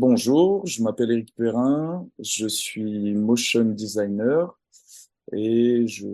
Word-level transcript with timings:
bonjour, 0.00 0.66
je 0.66 0.82
m'appelle 0.82 1.10
Eric 1.10 1.34
Perrin, 1.36 2.08
je 2.18 2.48
suis 2.48 3.12
motion 3.12 3.66
designer 3.66 4.58
et 5.30 5.86
je, 5.86 6.08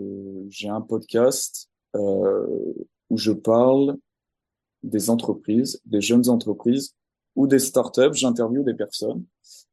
j'ai 0.49 0.67
un 0.67 0.81
podcast 0.81 1.69
euh, 1.95 2.73
où 3.09 3.17
je 3.17 3.31
parle 3.31 3.97
des 4.83 5.09
entreprises, 5.09 5.81
des 5.85 6.01
jeunes 6.01 6.27
entreprises 6.27 6.95
ou 7.37 7.47
des 7.47 7.59
startups, 7.59 8.13
j'interviewe 8.13 8.65
des 8.65 8.73
personnes. 8.73 9.23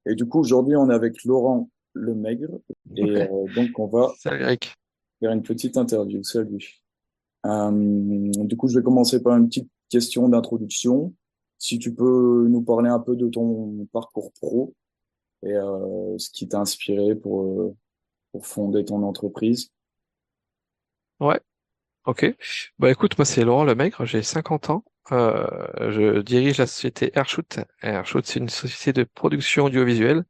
Et 0.06 0.14
du 0.14 0.26
coup, 0.26 0.38
aujourd'hui, 0.38 0.76
on 0.76 0.88
est 0.90 0.94
avec 0.94 1.24
Laurent 1.24 1.68
Lemaigre 1.94 2.60
et 2.96 3.16
euh, 3.16 3.46
donc 3.56 3.76
on 3.80 3.88
va 3.88 4.14
Salut 4.20 4.58
faire 5.18 5.32
une 5.32 5.42
petite 5.42 5.76
interview. 5.76 6.22
Salut. 6.22 6.84
Euh, 7.46 8.30
du 8.44 8.56
coup, 8.56 8.68
je 8.68 8.78
vais 8.78 8.84
commencer 8.84 9.20
par 9.20 9.36
une 9.36 9.48
petite 9.48 9.70
question 9.88 10.28
d'introduction. 10.28 11.12
Si 11.64 11.78
tu 11.78 11.94
peux 11.94 12.46
nous 12.46 12.60
parler 12.60 12.90
un 12.90 13.00
peu 13.00 13.16
de 13.16 13.26
ton 13.26 13.88
parcours 13.90 14.34
pro 14.34 14.74
et 15.42 15.54
euh, 15.54 16.18
ce 16.18 16.28
qui 16.28 16.46
t'a 16.46 16.60
inspiré 16.60 17.14
pour, 17.14 17.42
euh, 17.42 17.74
pour 18.32 18.46
fonder 18.46 18.84
ton 18.84 19.02
entreprise? 19.02 19.72
Ouais, 21.20 21.40
ok. 22.04 22.36
Bah 22.78 22.90
écoute, 22.90 23.16
moi 23.16 23.24
c'est 23.24 23.44
Laurent 23.44 23.64
Lemaigre, 23.64 24.04
j'ai 24.04 24.22
50 24.22 24.68
ans. 24.68 24.84
Euh, 25.12 25.90
je 25.90 26.20
dirige 26.20 26.58
la 26.58 26.66
société 26.66 27.10
Airshoot. 27.14 27.60
Airshoot, 27.80 28.26
c'est 28.26 28.40
une 28.40 28.50
société 28.50 28.92
de 28.92 29.04
production 29.04 29.64
audiovisuelle. 29.64 30.24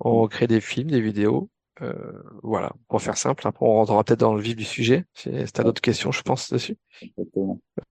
On 0.00 0.26
crée 0.26 0.46
des 0.46 0.62
films, 0.62 0.90
des 0.90 1.02
vidéos. 1.02 1.50
Euh, 1.82 1.94
voilà, 2.42 2.72
pour 2.88 3.02
faire 3.02 3.18
simple. 3.18 3.46
Après, 3.46 3.66
on 3.66 3.74
rentrera 3.74 4.02
peut-être 4.04 4.20
dans 4.20 4.34
le 4.34 4.40
vif 4.40 4.56
du 4.56 4.64
sujet. 4.64 5.04
Si 5.14 5.30
t'as 5.52 5.62
d'autres 5.62 5.82
questions, 5.82 6.10
je 6.12 6.22
pense, 6.22 6.50
dessus. 6.52 6.76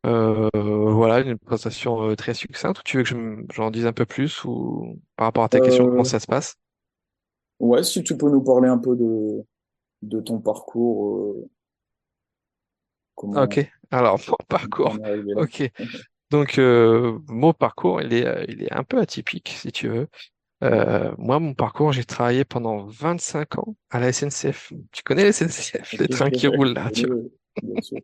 Euh, 0.06 0.50
voilà, 0.54 1.20
une 1.20 1.38
présentation 1.38 2.10
euh, 2.10 2.16
très 2.16 2.34
succincte. 2.34 2.82
Tu 2.86 2.98
veux 2.98 3.04
que 3.04 3.10
je 3.10 3.16
j'en 3.54 3.72
dise 3.72 3.86
un 3.86 3.94
peu 3.94 4.06
plus 4.06 4.44
ou 4.44 5.00
par 5.16 5.26
rapport 5.28 5.44
à 5.44 5.50
ta 5.50 5.62
question, 5.62 5.86
comment 5.88 6.04
Euh, 6.04 6.10
ça 6.10 6.20
se 6.20 6.28
passe? 6.28 6.56
ouais, 7.60 7.84
si 7.84 8.04
tu 8.04 8.18
peux 8.18 8.30
nous 8.30 8.42
parler 8.44 8.70
un 8.70 8.78
peu 8.78 8.96
de, 8.96 9.44
de 10.04 10.22
ton 10.22 10.40
parcours, 10.42 11.18
euh, 11.18 11.50
comment 13.16 13.42
Ok. 13.44 13.60
Alors, 13.92 14.20
mon 14.28 14.36
parcours. 14.48 14.98
Ok. 15.36 15.64
Donc, 16.32 16.60
euh, 16.60 17.20
mon 17.28 17.54
parcours, 17.54 18.02
il 18.02 18.14
est, 18.14 18.46
il 18.50 18.64
est 18.64 18.74
un 18.74 18.84
peu 18.84 19.00
atypique, 19.00 19.50
si 19.50 19.72
tu 19.72 19.90
veux. 19.90 20.08
Euh, 20.66 21.12
moi, 21.18 21.40
mon 21.40 21.54
parcours, 21.54 21.94
j'ai 21.94 22.04
travaillé 22.04 22.44
pendant 22.44 22.86
25 22.86 23.60
ans 23.60 23.76
à 23.90 24.00
la 24.00 24.12
SNCF. 24.12 24.74
Tu 24.92 25.04
connais 25.04 25.24
la 25.24 25.32
SNCF, 25.32 25.94
les 25.94 26.08
trains 26.08 26.30
qui 26.30 26.48
roulent 26.48 26.74
là, 26.74 26.90
tu 26.92 27.06
vois, 27.06 27.16
Oui, 27.16 27.32
bien 27.64 27.82
sûr. 27.82 28.00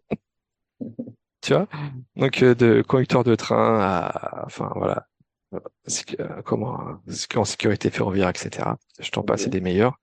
tu 1.42 1.54
vois? 1.54 1.68
Donc, 2.16 2.44
euh, 2.44 2.54
de 2.56 2.84
conducteur 2.88 3.24
de 3.24 3.36
train 3.36 3.80
à, 3.82 4.46
enfin, 4.46 4.72
voilà, 4.76 5.08
euh, 5.54 6.42
comment, 6.46 7.02
en 7.36 7.46
sécurité 7.46 7.90
ferroviaire, 7.90 8.30
etc. 8.30 8.70
Je 9.00 9.10
t'en 9.10 9.24
passe, 9.24 9.44
c'est 9.44 9.50
des 9.50 9.62
meilleurs. 9.62 9.98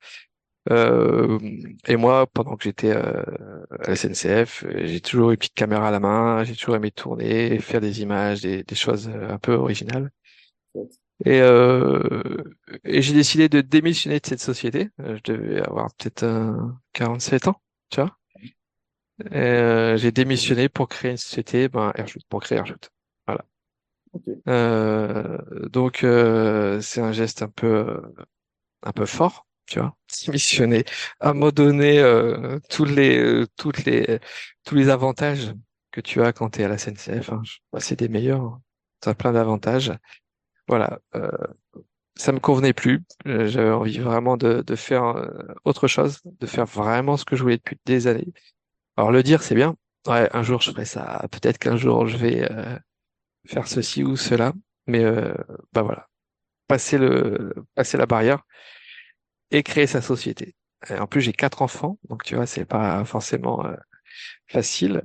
Euh, 0.70 1.38
et 1.86 1.96
moi, 1.96 2.26
pendant 2.26 2.56
que 2.56 2.64
j'étais 2.64 2.90
euh, 2.94 3.22
à 3.80 3.88
la 3.88 3.96
SNCF, 3.96 4.66
j'ai 4.84 5.00
toujours 5.00 5.30
eu 5.30 5.34
une 5.34 5.38
petite 5.38 5.54
caméra 5.54 5.88
à 5.88 5.90
la 5.90 6.00
main, 6.00 6.44
j'ai 6.44 6.54
toujours 6.54 6.76
aimé 6.76 6.90
tourner, 6.90 7.58
faire 7.60 7.80
des 7.80 8.02
images, 8.02 8.42
des, 8.42 8.64
des 8.64 8.74
choses 8.74 9.08
un 9.08 9.38
peu 9.38 9.54
originales. 9.54 10.10
Et, 11.24 11.40
euh, 11.40 12.44
et 12.84 13.02
j'ai 13.02 13.14
décidé 13.14 13.48
de 13.48 13.60
démissionner 13.60 14.20
de 14.20 14.26
cette 14.26 14.40
société. 14.40 14.90
Euh, 15.00 15.16
Je 15.24 15.32
devais 15.32 15.60
avoir 15.62 15.92
peut-être 15.94 16.22
euh, 16.24 16.52
47 16.92 17.48
ans, 17.48 17.60
tu 17.90 18.00
vois. 18.00 18.16
Euh, 19.32 19.96
j'ai 19.96 20.12
démissionné 20.12 20.68
pour 20.68 20.88
créer 20.88 21.10
une 21.10 21.16
société, 21.16 21.68
ben, 21.68 21.92
Airshoot, 21.96 22.22
pour 22.28 22.40
créer 22.42 22.58
Airshoot. 22.58 22.90
Voilà. 23.26 23.44
Ok, 24.12 24.24
Euh, 24.48 25.38
donc 25.70 26.04
euh, 26.04 26.80
c'est 26.82 27.00
un 27.02 27.12
geste 27.12 27.42
un 27.42 27.48
peu 27.48 28.02
un 28.82 28.92
peu 28.92 29.06
fort, 29.06 29.46
tu 29.66 29.80
vois. 29.80 29.96
Démissionner, 30.26 30.84
abandonner 31.20 32.00
euh, 32.00 32.60
tous 32.70 32.84
les 32.86 33.44
toutes 33.56 33.84
les 33.86 34.20
tous 34.64 34.74
les 34.76 34.90
avantages 34.90 35.54
que 35.92 36.00
tu 36.02 36.22
as 36.22 36.32
quand 36.32 36.50
tu 36.50 36.62
es 36.62 36.64
à 36.64 36.68
la 36.68 36.78
SNCF. 36.78 37.32
Hein. 37.32 37.42
C'est 37.80 37.98
des 37.98 38.08
meilleurs. 38.08 38.42
hein. 38.42 38.62
Ça 39.04 39.10
a 39.12 39.14
plein 39.14 39.32
d'avantages. 39.32 39.92
Voilà. 40.68 41.00
Euh, 41.14 41.30
ça 42.16 42.32
me 42.32 42.40
convenait 42.40 42.72
plus. 42.72 43.02
Euh, 43.26 43.46
J'avais 43.46 43.70
envie 43.70 43.98
vraiment 43.98 44.36
de, 44.36 44.62
faire 44.76 45.04
euh, 45.04 45.54
autre 45.64 45.88
chose, 45.88 46.20
de 46.24 46.46
faire 46.46 46.66
vraiment 46.66 47.16
ce 47.16 47.24
que 47.24 47.36
je 47.36 47.42
voulais 47.42 47.56
depuis 47.56 47.78
des 47.86 48.06
années. 48.06 48.32
Alors 48.96 49.10
le 49.12 49.22
dire, 49.22 49.42
c'est 49.42 49.54
bien. 49.54 49.76
Ouais, 50.06 50.28
un 50.34 50.42
jour 50.42 50.60
je 50.60 50.70
ferai 50.70 50.84
ça. 50.84 51.26
Peut-être 51.30 51.58
qu'un 51.58 51.76
jour 51.76 52.06
je 52.06 52.16
vais 52.16 52.50
euh, 52.50 52.78
faire 53.46 53.68
ceci 53.68 54.04
ou 54.04 54.16
cela. 54.16 54.52
Mais 54.86 55.04
bah 55.74 55.82
voilà, 55.82 56.08
passer 56.66 56.96
le 56.96 57.54
passer 57.74 57.98
la 57.98 58.06
barrière 58.06 58.42
et 59.50 59.62
créer 59.62 59.86
sa 59.86 60.00
société. 60.00 60.54
En 60.90 61.06
plus, 61.06 61.20
j'ai 61.20 61.34
quatre 61.34 61.60
enfants, 61.60 61.98
donc 62.08 62.24
tu 62.24 62.36
vois, 62.36 62.46
c'est 62.46 62.64
pas 62.64 63.04
forcément 63.04 63.66
facile, 64.46 65.02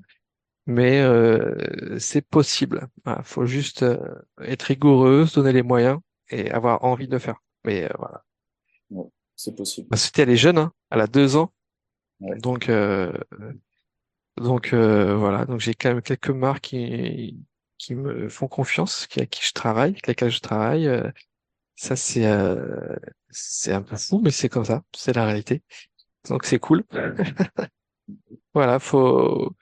mais 0.66 1.02
euh, 1.02 1.98
c'est 2.00 2.22
possible. 2.22 2.88
Voilà, 3.06 3.24
faut 3.24 3.46
juste 3.46 3.84
euh, 3.84 3.98
être 4.42 4.64
rigoureux, 4.64 5.26
se 5.26 5.40
donner 5.40 5.54
les 5.54 5.64
moyens 5.64 6.00
et 6.30 6.52
avoir 6.52 6.84
envie 6.84 7.08
de 7.08 7.14
le 7.14 7.20
faire. 7.20 7.42
Mais 7.66 7.86
euh, 7.86 7.94
voilà. 7.98 8.24
ouais, 8.92 9.06
c'est 9.36 9.56
possible. 9.56 9.88
Ma 9.92 9.98
société, 9.98 10.24
elle 10.24 10.30
est 10.30 10.38
jeune, 10.38 10.58
hein, 10.58 10.72
elle 10.90 11.02
a 11.02 11.08
deux 11.08 11.36
ans, 11.36 11.52
Ouais, 12.20 12.38
donc 12.38 12.70
euh, 12.70 13.12
donc 14.38 14.74
euh, 14.74 15.16
voilà. 15.16 15.46
Donc 15.46 15.60
j'ai 15.60 15.74
quand 15.74 15.90
même 15.90 16.02
quelques 16.02 16.30
marques 16.30 16.64
qui 16.66 17.38
qui 17.78 17.96
me 17.96 18.30
font 18.30 18.48
confiance, 18.48 19.08
qui 19.08 19.20
à 19.22 19.26
qui 19.26 19.44
je 19.46 19.54
travaille, 19.54 19.92
avec 19.92 20.08
lesquelles 20.08 20.32
je 20.32 20.40
travaille. 20.40 20.90
Ça 21.76 21.96
c'est 21.96 22.26
euh, 22.26 22.96
c'est 23.30 23.74
un 23.74 23.82
peu 23.82 23.98
fou, 23.98 24.22
mais 24.24 24.32
c'est 24.32 24.50
comme 24.50 24.66
ça, 24.66 24.84
c'est 24.96 25.14
la 25.14 25.26
réalité. 25.26 25.64
Donc 26.30 26.46
c'est 26.46 26.60
cool. 26.60 26.84
Voilà, 28.54 28.80
faut 28.80 29.56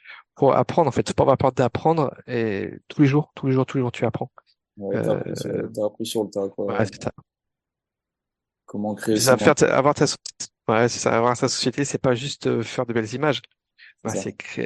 apprendre 0.49 0.87
en 0.87 0.91
fait. 0.91 1.13
Pas 1.13 1.23
avoir 1.23 1.37
peur 1.37 1.51
d'apprendre 1.51 2.13
et 2.27 2.71
tous 2.87 3.01
les 3.03 3.07
jours, 3.07 3.31
tous 3.35 3.47
les 3.47 3.53
jours, 3.53 3.65
tous 3.65 3.77
les 3.77 3.81
jours 3.81 3.91
tu 3.91 4.05
apprends. 4.05 4.31
ouais, 4.77 5.01
t'as 5.01 5.11
Euh, 5.11 5.19
appris 5.19 5.73
t'as 5.73 5.85
appris 5.85 6.05
sur 6.05 6.23
le 6.23 6.29
tas, 6.29 6.41
ouais, 6.41 6.49
quoi. 6.49 6.85
c'est 6.91 7.03
ça. 7.03 7.11
Comment 8.65 8.95
créer 8.95 9.17
ça, 9.19 9.37
faire 9.37 9.55
ta- 9.55 9.75
avoir 9.75 9.93
ta 9.93 10.07
so- 10.07 10.15
ouais, 10.67 10.87
c'est 10.89 10.99
ça, 10.99 11.15
avoir 11.15 11.35
sa 11.37 11.47
société, 11.49 11.85
c'est 11.85 11.97
pas 11.97 12.15
juste 12.15 12.47
euh, 12.47 12.63
faire 12.63 12.85
de 12.85 12.93
belles 12.93 13.13
images. 13.13 13.41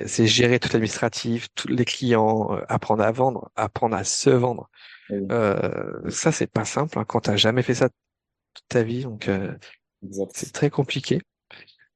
c'est 0.07 0.27
gérer 0.27 0.59
tout 0.59 0.69
l'administratif, 0.71 1.47
tous 1.55 1.67
les 1.67 1.85
clients, 1.85 2.53
euh, 2.53 2.61
apprendre 2.69 3.03
à 3.03 3.11
vendre, 3.11 3.51
apprendre 3.55 3.95
à 3.95 4.03
se 4.03 4.29
vendre. 4.29 4.69
Oui, 5.09 5.27
Euh, 5.31 6.09
ça 6.09 6.31
c'est 6.31 6.47
pas 6.47 6.65
simple 6.65 6.97
hein, 6.99 7.05
quand 7.05 7.21
t'as 7.21 7.35
jamais 7.35 7.63
fait 7.63 7.75
ça 7.75 7.89
toute 8.53 8.67
ta 8.69 8.83
vie, 8.83 9.03
donc 9.03 9.29
c'est 10.33 10.51
très 10.53 10.69
compliqué. 10.69 11.21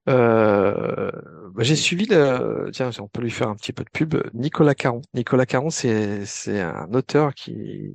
Euh, 0.10 1.12
bah, 1.54 1.64
j'ai 1.64 1.76
suivi 1.76 2.06
le, 2.06 2.70
tiens, 2.74 2.90
on 3.00 3.08
peut 3.08 3.22
lui 3.22 3.32
faire 3.32 3.50
un 3.50 3.56
petit 3.56 3.74
peu 3.74 3.84
de 3.84 3.90
pub, 3.92 4.16
Nicolas 4.34 4.76
Caron. 4.76 5.02
Nicolas 5.14 5.46
Caron, 5.46 5.70
c'est, 5.70 6.26
c'est 6.26 6.62
un 6.62 6.92
auteur 6.94 7.34
qui, 7.36 7.94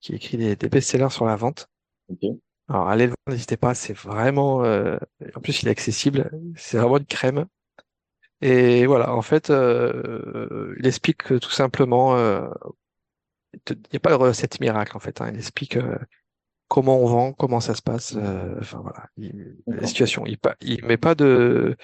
qui 0.00 0.14
écrit 0.14 0.36
des, 0.36 0.56
des 0.56 0.68
best-sellers 0.68 1.10
sur 1.10 1.24
la 1.26 1.36
vente. 1.36 1.68
Ok, 2.08 2.20
Alors, 2.68 2.88
allez 2.88 3.06
le 3.06 3.10
voir, 3.10 3.34
n'hésitez 3.34 3.56
pas, 3.56 3.74
c'est 3.74 3.94
vraiment, 3.94 4.64
euh, 4.64 4.98
en 5.34 5.40
plus, 5.40 5.62
il 5.62 5.68
est 5.68 5.72
accessible, 5.72 6.30
c'est 6.56 6.78
vraiment 6.78 6.98
une 6.98 7.06
crème. 7.06 7.46
Et 8.40 8.86
voilà, 8.86 9.14
en 9.14 9.22
fait, 9.22 9.50
euh, 9.50 10.74
il 10.78 10.86
explique 10.86 11.22
que 11.22 11.34
tout 11.34 11.50
simplement, 11.50 12.16
euh, 12.16 12.48
il 13.70 13.76
n'y 13.92 13.96
a 13.96 14.00
pas 14.00 14.10
de 14.10 14.14
recette 14.16 14.60
miracle, 14.60 14.96
en 14.96 15.00
fait, 15.00 15.20
hein. 15.20 15.30
Il 15.32 15.38
explique, 15.38 15.76
euh, 15.76 15.98
comment 16.72 16.98
on 17.00 17.06
vend, 17.06 17.32
comment 17.34 17.60
ça 17.60 17.74
se 17.74 17.82
passe, 17.82 18.14
euh, 18.16 18.56
enfin 18.60 18.80
voilà, 18.82 19.08
il- 19.18 19.56
la 19.66 19.86
situation. 19.86 20.24
Il, 20.26 20.38
pas, 20.38 20.56
il 20.62 20.84
met 20.86 20.96
pas 20.96 21.14
de, 21.14 21.76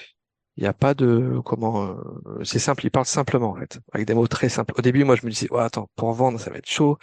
Il 0.57 0.63
n'y 0.63 0.69
a 0.69 0.73
pas 0.75 0.95
de 0.95 1.41
comment 1.45 1.87
euh, 1.89 2.45
c'est 2.45 2.59
simple, 2.59 2.85
il 2.87 2.91
parle 2.91 3.07
simplement 3.07 3.51
en 3.53 3.57
fait, 3.57 3.79
avec 3.93 4.07
des 4.09 4.15
mots 4.15 4.27
très 4.29 4.49
simples. 4.49 4.75
Au 4.77 4.83
début, 4.83 5.05
moi 5.05 5.17
je 5.17 5.25
me 5.25 5.31
disais, 5.31 5.49
oh, 5.53 5.59
attends, 5.59 5.89
pour 5.97 6.13
vendre, 6.13 6.41
ça 6.41 6.51
va 6.51 6.59
être 6.59 6.69
chaud. 6.69 6.99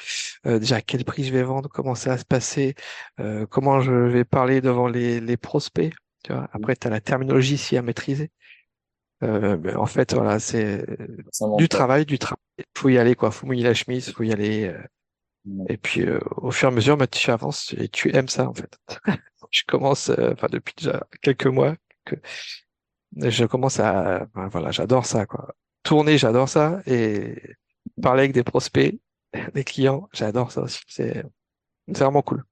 Euh, 0.48 0.60
déjà, 0.60 0.78
à 0.78 0.82
quel 0.82 1.06
prix 1.06 1.24
je 1.26 1.32
vais 1.34 1.44
vendre, 1.44 1.70
comment 1.70 1.96
ça 1.96 2.12
va 2.12 2.18
se 2.18 2.26
passer, 2.26 2.76
euh, 3.22 3.46
comment 3.48 3.80
je 3.82 3.94
vais 3.94 4.26
parler 4.26 4.62
devant 4.62 4.88
les, 4.90 5.22
les 5.22 5.38
prospects. 5.38 5.94
Tu 6.24 6.34
vois. 6.34 6.44
Oui, 6.44 6.50
Après, 6.54 6.76
tu 6.76 6.88
as 6.88 6.90
la 6.92 7.02
terminologie 7.02 7.56
ici 7.56 7.78
à 7.78 7.82
maîtriser. 7.84 8.32
Euh, 9.24 9.58
mais 9.64 9.76
en 9.76 9.86
fait, 9.86 10.14
voilà, 10.14 10.40
c'est 10.40 10.86
du 11.58 11.70
travail, 11.70 12.06
du 12.06 12.20
travail. 12.20 12.40
Faut 12.78 12.90
y 12.90 12.98
aller, 12.98 13.16
quoi. 13.16 13.32
Faut 13.32 13.48
mouiller 13.48 13.64
la 13.64 13.74
chemise, 13.74 14.12
faut 14.12 14.24
y 14.24 14.32
aller. 14.34 14.74
Et 15.70 15.78
puis, 15.78 16.02
euh, 16.02 16.20
au 16.38 16.52
fur 16.52 16.70
et 16.70 16.72
à 16.72 16.76
mesure, 16.76 16.98
bah, 16.98 17.08
tu 17.08 17.30
avances 17.32 17.74
et 17.78 17.88
tu 17.90 18.16
aimes 18.16 18.30
ça 18.30 18.48
en 18.50 18.54
fait. 18.54 18.78
Je 19.52 19.64
commence, 19.68 20.10
euh, 20.10 20.34
enfin 20.34 20.48
depuis 20.52 20.74
déjà 20.78 21.06
quelques 21.22 21.46
mois 21.48 21.76
que 22.04 22.16
je 23.16 23.46
commence 23.46 23.80
à, 23.80 24.28
voilà, 24.34 24.72
j'adore 24.72 25.06
ça, 25.06 25.26
quoi. 25.26 25.56
Tourner, 25.84 26.18
j'adore 26.18 26.50
ça, 26.50 26.82
et 26.86 27.36
parler 28.02 28.24
avec 28.24 28.34
des 28.34 28.44
prospects, 28.44 29.00
des 29.54 29.64
clients, 29.64 30.10
j'adore 30.14 30.52
ça 30.52 30.64
aussi. 30.64 30.80
C'est, 30.88 31.24
c'est 31.88 32.04
vraiment 32.04 32.22
cool. 32.22 32.44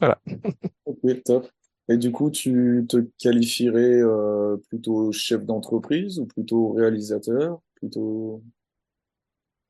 Voilà. 0.00 0.20
Ok, 0.86 1.22
top. 1.24 1.48
Et 1.88 1.96
du 1.96 2.12
coup, 2.12 2.30
tu 2.30 2.84
te 2.88 2.98
qualifierais 3.18 4.00
euh, 4.02 4.56
plutôt 4.68 5.12
chef 5.12 5.44
d'entreprise 5.44 6.18
ou 6.20 6.26
plutôt 6.26 6.72
réalisateur, 6.72 7.60
plutôt... 7.74 8.42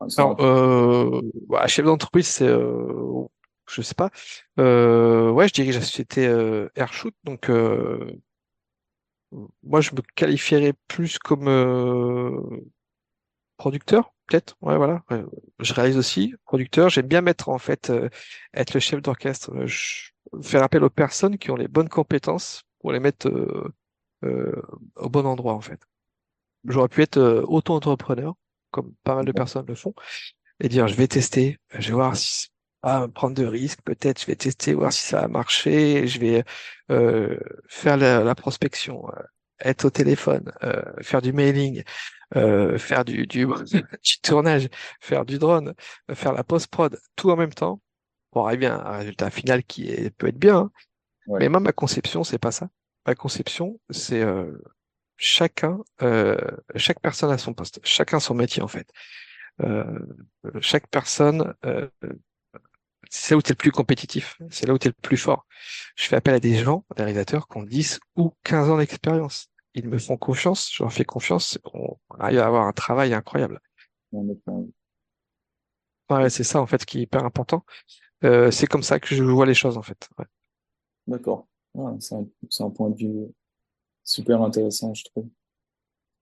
Euh, 0.03 1.23
bah, 1.49 1.67
chef 1.67 1.85
d'entreprise, 1.87 2.27
c'est, 2.27 2.47
euh, 2.47 3.25
je 3.69 3.83
sais 3.83 3.95
pas. 3.95 4.11
Euh, 4.59 5.31
ouais, 5.31 5.49
je 5.49 5.55
dirige 5.55 5.77
la 5.77 5.81
société 5.83 6.27
euh, 6.27 6.69
Airshoot, 6.77 7.15
donc 7.25 7.49
euh, 7.51 8.21
moi 9.63 9.81
je 9.81 9.93
me 9.93 10.03
qualifierais 10.15 10.73
plus 10.89 11.19
comme 11.19 11.49
euh, 11.49 12.41
producteur, 13.57 14.13
peut-être. 14.27 14.57
Ouais, 14.61 14.77
voilà. 14.77 15.03
Je 15.61 15.75
réalise 15.75 15.97
aussi 15.99 16.35
producteur. 16.45 16.89
J'aime 16.91 17.07
bien 17.07 17.21
mettre 17.21 17.49
en 17.49 17.59
fait 17.59 17.91
euh, 17.91 18.09
être 18.55 18.75
le 18.75 18.81
chef 18.81 19.03
d'orchestre, 19.03 19.51
faire 20.43 20.63
appel 20.63 20.85
aux 20.85 20.91
personnes 20.91 21.39
qui 21.39 21.51
ont 21.51 21.57
les 21.57 21.69
bonnes 21.69 21.89
compétences 21.89 22.63
pour 22.81 22.93
les 22.93 23.01
mettre 23.01 23.29
euh, 23.29 23.73
euh, 24.25 24.63
au 24.97 25.09
bon 25.09 25.27
endroit 25.27 25.55
en 25.55 25.61
fait. 25.61 25.81
J'aurais 26.67 26.89
pu 26.89 27.03
être 27.03 27.19
euh, 27.19 27.43
auto-entrepreneur, 27.47 28.35
comme 28.77 28.95
pas 29.05 29.17
mal 29.17 29.25
de 29.27 29.33
personnes 29.33 29.67
le 29.69 29.75
font, 29.75 29.95
et 30.61 30.69
dire 30.69 30.89
je 30.89 30.95
vais 30.95 31.09
tester, 31.09 31.59
je 31.79 31.89
vais 31.89 31.95
voir 31.95 32.17
si 32.17 32.49
ah, 32.83 33.07
prendre 33.15 33.35
de 33.35 33.45
risques, 33.45 33.81
peut-être 33.85 34.21
je 34.21 34.27
vais 34.27 34.37
tester, 34.37 34.75
voir 34.75 34.93
si 34.93 35.03
ça 35.07 35.21
a 35.23 35.29
marché, 35.29 36.07
je 36.07 36.21
vais 36.21 36.45
euh, 36.91 37.39
faire 37.69 37.97
la, 37.97 38.23
la 38.23 38.35
prospection, 38.35 39.09
euh, 39.11 39.23
être 39.61 39.87
au 39.87 39.91
téléphone, 39.91 40.53
euh, 40.65 40.83
faire 41.03 41.23
du 41.23 41.33
mailing, 41.33 41.83
faire 42.35 43.05
du, 43.05 43.27
du, 43.27 43.47
du 44.05 44.21
tournage, 44.23 44.69
faire 45.01 45.25
du 45.25 45.39
drone, 45.39 45.75
faire 46.15 46.33
la 46.33 46.45
post-prod, 46.45 46.99
tout 47.17 47.31
en 47.31 47.37
même 47.37 47.53
temps, 47.55 47.81
pour 48.31 48.47
arriver 48.47 48.67
à 48.67 48.77
un 48.87 48.99
résultat 48.99 49.31
final 49.31 49.65
qui 49.65 49.89
est, 49.89 50.11
peut 50.11 50.29
être 50.29 50.39
bien. 50.39 50.57
hein. 50.59 50.71
Ouais. 51.27 51.41
Mais 51.41 51.49
moi, 51.49 51.61
ma 51.61 51.73
conception, 51.73 52.25
c'est 52.25 52.39
pas 52.39 52.53
ça. 52.53 52.69
Ma 53.07 53.15
conception, 53.15 53.81
c'est 53.91 54.23
chacun, 55.17 55.81
euh, 56.03 56.37
chaque 56.77 57.01
personne 57.01 57.31
a 57.31 57.39
son 57.39 57.55
poste, 57.55 57.81
chacun 57.85 58.21
son 58.21 58.35
métier 58.35 58.63
en 58.63 58.69
fait. 58.69 58.91
Euh, 59.63 59.99
chaque 60.61 60.89
personne, 60.89 61.55
euh, 61.65 61.89
c'est 63.11 63.35
là 63.35 63.39
où 63.39 63.43
tu 63.43 63.51
es 63.51 63.53
le 63.53 63.57
plus 63.57 63.71
compétitif, 63.73 64.39
c'est 64.51 64.67
là 64.67 64.75
où 64.75 64.79
tu 64.79 64.89
es 64.89 64.91
le 64.91 65.01
plus 65.01 65.17
fort. 65.17 65.47
Je 65.97 66.07
fais 66.07 66.17
appel 66.17 66.35
à 66.35 66.41
des 66.41 66.57
gens, 66.57 66.85
des 66.97 67.05
réalisateurs 67.05 67.49
qui 67.49 67.59
ont 67.59 67.63
10 67.63 68.01
ou 68.17 68.33
15 68.45 68.71
ans 68.71 68.79
d'expérience. 68.79 69.49
Ils 69.75 69.89
me 69.89 69.99
font 69.99 70.17
confiance, 70.17 70.73
je 70.73 70.83
leur 70.83 70.93
fais 70.93 71.05
confiance, 71.05 71.59
on 71.73 71.97
arrive 72.19 72.41
à 72.41 72.47
avoir 72.47 72.67
un 72.67 72.73
travail 72.73 73.15
incroyable. 73.15 73.61
Ouais, 76.11 76.31
c'est 76.31 76.45
ça 76.45 76.61
en 76.61 76.67
fait 76.67 76.85
qui 76.85 76.99
est 76.99 77.03
hyper 77.03 77.25
important. 77.25 77.65
Euh, 78.25 78.51
c'est 78.51 78.67
comme 78.67 78.83
ça 78.83 78.99
que 78.99 79.15
je 79.15 79.23
vois 79.23 79.47
les 79.47 79.55
choses 79.55 79.77
en 79.77 79.83
fait. 79.83 80.09
Ouais. 80.19 80.25
D'accord. 81.07 81.47
Ouais, 81.75 81.93
c'est 82.01 82.15
un, 82.15 82.27
c'est 82.49 82.63
un 82.63 82.71
point 82.71 82.91
de 82.91 82.97
vue 82.97 83.27
super 84.07 84.41
intéressant, 84.41 84.95
je 84.95 85.05
trouve. 85.05 85.27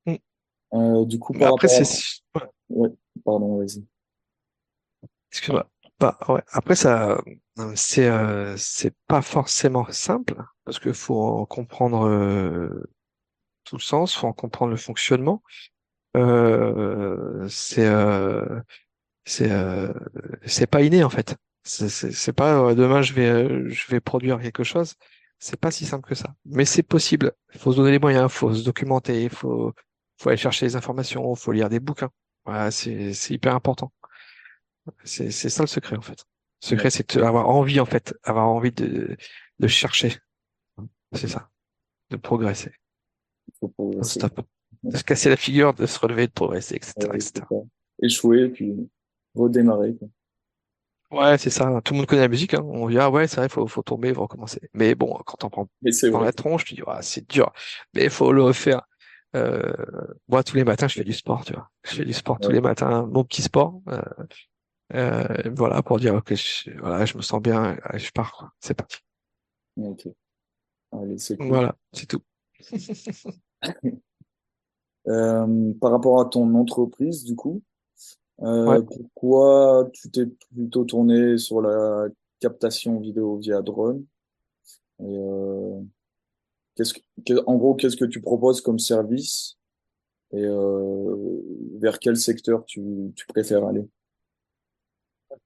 Mm. 0.07 0.15
Euh, 0.73 1.05
du 1.05 1.21
coup, 1.21 1.33
Mais 1.35 1.41
par 1.41 1.53
après, 1.53 1.69
rapport 1.69 1.87
c'est. 1.87 2.21
Ouais, 2.71 2.91
pardon, 3.25 3.59
vas-y. 3.59 3.85
excuse-moi. 5.31 5.69
Bah, 6.01 6.19
ouais. 6.29 6.43
Après, 6.51 6.75
ça, 6.75 7.21
euh, 7.59 7.73
c'est, 7.77 8.09
euh, 8.09 8.57
c'est 8.57 8.95
pas 9.07 9.23
forcément 9.23 9.87
simple 9.93 10.35
parce 10.65 10.81
que 10.81 10.93
faut 10.93 11.23
en 11.23 11.47
comprendre 11.47 12.09
euh, 12.09 12.91
tout 13.63 13.77
le 13.77 13.81
sens, 13.83 14.15
faut 14.17 14.27
en 14.27 14.33
comprendre 14.33 14.73
le 14.73 14.77
fonctionnement. 14.77 15.43
Euh, 16.17 17.47
c'est, 17.49 17.87
euh, 17.87 18.61
c'est, 19.25 19.51
euh, 19.51 19.93
c'est 20.47 20.67
pas 20.67 20.83
inné 20.83 21.05
en 21.05 21.11
fait. 21.11 21.37
C'est, 21.63 22.33
pas 22.33 22.75
demain 22.75 23.01
je 23.03 23.15
vais, 23.15 23.71
je 23.71 23.91
vais 23.91 24.01
produire 24.01 24.41
quelque 24.41 24.65
chose. 24.65 24.95
C'est 25.39 25.59
pas 25.59 25.71
si 25.71 25.85
simple 25.85 26.09
que 26.09 26.15
ça. 26.15 26.35
Mais 26.45 26.65
c'est 26.65 26.83
possible. 26.83 27.33
Il 27.53 27.61
faut 27.61 27.73
se 27.73 27.77
donner 27.77 27.91
les 27.91 27.99
moyens, 27.99 28.31
faut 28.31 28.55
se 28.55 28.65
documenter, 28.65 29.25
il 29.25 29.31
faut, 29.31 29.73
faut 30.17 30.29
aller 30.29 30.39
chercher 30.39 30.67
les 30.67 30.77
informations, 30.77 31.35
faut 31.35 31.53
lire 31.53 31.69
des 31.69 31.81
bouquins. 31.81 32.11
Voilà, 32.45 32.71
c'est, 32.71 33.13
hyper 33.31 33.55
important. 33.55 33.93
C'est, 35.05 35.31
ça 35.31 35.63
le 35.63 35.67
secret 35.67 35.97
en 35.97 36.03
fait. 36.03 36.25
Le 36.63 36.69
secret, 36.69 36.91
c'est 36.91 37.17
d'avoir 37.17 37.49
envie 37.49 37.81
en 37.81 37.87
fait, 37.87 38.15
avoir 38.23 38.49
envie 38.49 38.73
de, 38.73 39.17
de 39.59 39.67
chercher. 39.67 40.17
C'est 41.13 41.29
ça, 41.29 41.51
de 42.11 42.17
progresser. 42.17 42.73
il 43.49 43.55
faut 43.61 43.69
progresser. 43.69 44.21
Non-stop. 44.21 44.47
De 44.83 44.97
se 44.97 45.05
casser 45.05 45.31
la 45.31 45.37
figure, 45.37 45.73
de 45.73 45.87
se 45.87 45.99
relever, 45.99 46.27
de 46.27 46.33
progresser, 46.33 46.75
etc., 46.75 46.95
Ouais, 47.09 47.17
etc. 47.17 47.47
Échouer, 48.03 48.49
puis 48.49 48.75
redémarrer, 49.35 49.95
quoi. 49.95 50.09
Ouais, 51.15 51.39
c'est 51.39 51.51
ça. 51.51 51.81
Tout 51.85 51.93
le 51.93 51.99
monde 51.99 52.07
connaît 52.07 52.23
la 52.23 52.29
musique, 52.29 52.55
hein. 52.55 52.63
On 52.65 52.89
dit, 52.89 52.99
ah 52.99 53.11
ouais, 53.11 53.29
c'est 53.29 53.37
vrai, 53.37 53.49
faut, 53.49 53.67
faut 53.67 53.83
tomber, 53.83 54.13
faut 54.13 54.23
recommencer. 54.23 54.61
Mais 54.73 54.95
bon, 54.95 55.19
quand 55.25 55.45
on 55.45 55.51
prend 55.51 55.69
Mais 55.83 55.91
dans 56.11 56.19
vrai. 56.19 56.27
la 56.27 56.33
tronche, 56.33 56.65
tu 56.65 56.75
dis, 56.75 56.83
ah, 56.87 57.03
c'est 57.03 57.29
dur. 57.31 57.53
Mais 57.95 58.05
il 58.05 58.11
faut 58.11 58.33
le 58.33 58.43
refaire. 58.43 58.83
Euh, 59.37 59.73
moi, 60.29 60.43
tous 60.43 60.57
les 60.57 60.65
matins, 60.65 60.89
je 60.89 60.95
fais 60.95 61.05
du 61.05 61.13
sport, 61.13 61.45
tu 61.45 61.53
vois. 61.53 61.71
Je 61.85 61.97
fais 61.97 62.05
du 62.05 62.13
sport 62.13 62.39
tous 62.41 62.51
les 62.51 62.61
matins, 62.61 63.07
mon 63.07 63.25
petit 63.25 63.43
sport. 63.43 63.81
Euh, 63.89 64.01
euh, 64.95 65.51
voilà, 65.57 65.83
pour 65.83 65.99
dire 65.99 66.23
que 66.25 66.35
je, 66.35 66.71
voilà, 66.79 67.05
je 67.05 67.17
me 67.17 67.23
sens 67.23 67.41
bien, 67.41 67.77
je 67.95 68.11
pars, 68.11 68.33
quoi. 68.33 68.53
C'est 68.61 68.75
parti. 68.75 68.99
ok. 69.77 70.09
Allez, 70.93 71.19
c'est 71.19 71.37
cool. 71.37 71.49
Voilà, 71.49 71.75
c'est 71.93 72.07
tout. 72.07 72.23
Par 75.07 75.91
rapport 75.91 76.21
à 76.21 76.25
ton 76.27 76.55
entreprise, 76.55 77.25
du 77.25 77.37
coup, 77.37 77.63
Ouais. 78.41 78.47
euh, 78.47 78.83
pourquoi 78.83 79.89
tu 79.93 80.11
t'es 80.11 80.27
plutôt 80.55 80.85
tourné 80.85 81.39
sur 81.39 81.61
la 81.61 82.09
captation 82.41 83.01
vidéo 83.01 83.39
via 83.39 83.63
drone? 83.63 84.05
Et, 85.01 85.05
euh, 85.07 85.81
qu'est-ce 86.77 86.95
que, 86.95 87.01
que- 87.27 87.45
en 87.47 87.57
gros, 87.57 87.75
qu'est-ce 87.75 87.97
que 87.97 88.05
tu 88.05 88.21
proposes 88.21 88.61
comme 88.61 88.79
service? 88.79 89.59
Et 90.33 90.45
euh, 90.45 91.43
vers 91.81 91.99
quel 91.99 92.17
secteur 92.17 92.65
tu, 92.67 92.83
tu 93.17 93.27
préfères 93.27 93.65
aller? 93.67 93.87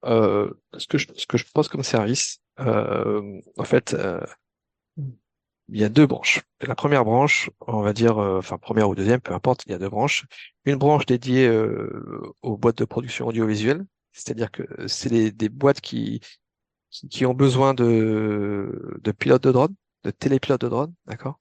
Euh, 0.04 0.50
ce 0.76 0.86
que 0.86 0.98
je, 0.98 1.06
ce 1.16 1.26
que 1.26 1.38
je 1.38 1.44
propose 1.44 1.68
comme 1.68 1.82
service, 1.82 2.40
euh, 2.60 3.40
en 3.56 3.64
fait, 3.64 3.94
il 5.68 5.80
y 5.80 5.84
a 5.84 5.88
deux 5.88 6.06
branches. 6.06 6.42
La 6.60 6.74
première 6.74 7.04
branche, 7.04 7.50
on 7.66 7.82
va 7.82 7.92
dire, 7.92 8.18
euh, 8.18 8.38
enfin 8.38 8.58
première 8.58 8.88
ou 8.88 8.94
deuxième, 8.94 9.20
peu 9.20 9.34
importe, 9.34 9.64
il 9.66 9.72
y 9.72 9.74
a 9.74 9.78
deux 9.78 9.88
branches. 9.88 10.26
Une 10.64 10.76
branche 10.76 11.06
dédiée 11.06 11.46
euh, 11.46 12.22
aux 12.42 12.56
boîtes 12.56 12.78
de 12.78 12.84
production 12.84 13.26
audiovisuelle, 13.26 13.84
c'est-à-dire 14.12 14.50
que 14.50 14.62
c'est 14.88 15.10
des, 15.10 15.30
des 15.32 15.48
boîtes 15.48 15.80
qui, 15.80 16.20
qui, 16.90 17.08
qui 17.08 17.26
ont 17.26 17.34
besoin 17.34 17.74
de, 17.74 18.98
de 19.02 19.12
pilotes 19.12 19.44
de 19.44 19.52
drone, 19.52 19.74
de 20.04 20.10
télépilotes 20.10 20.62
de 20.62 20.68
drone, 20.68 20.94
d'accord? 21.06 21.40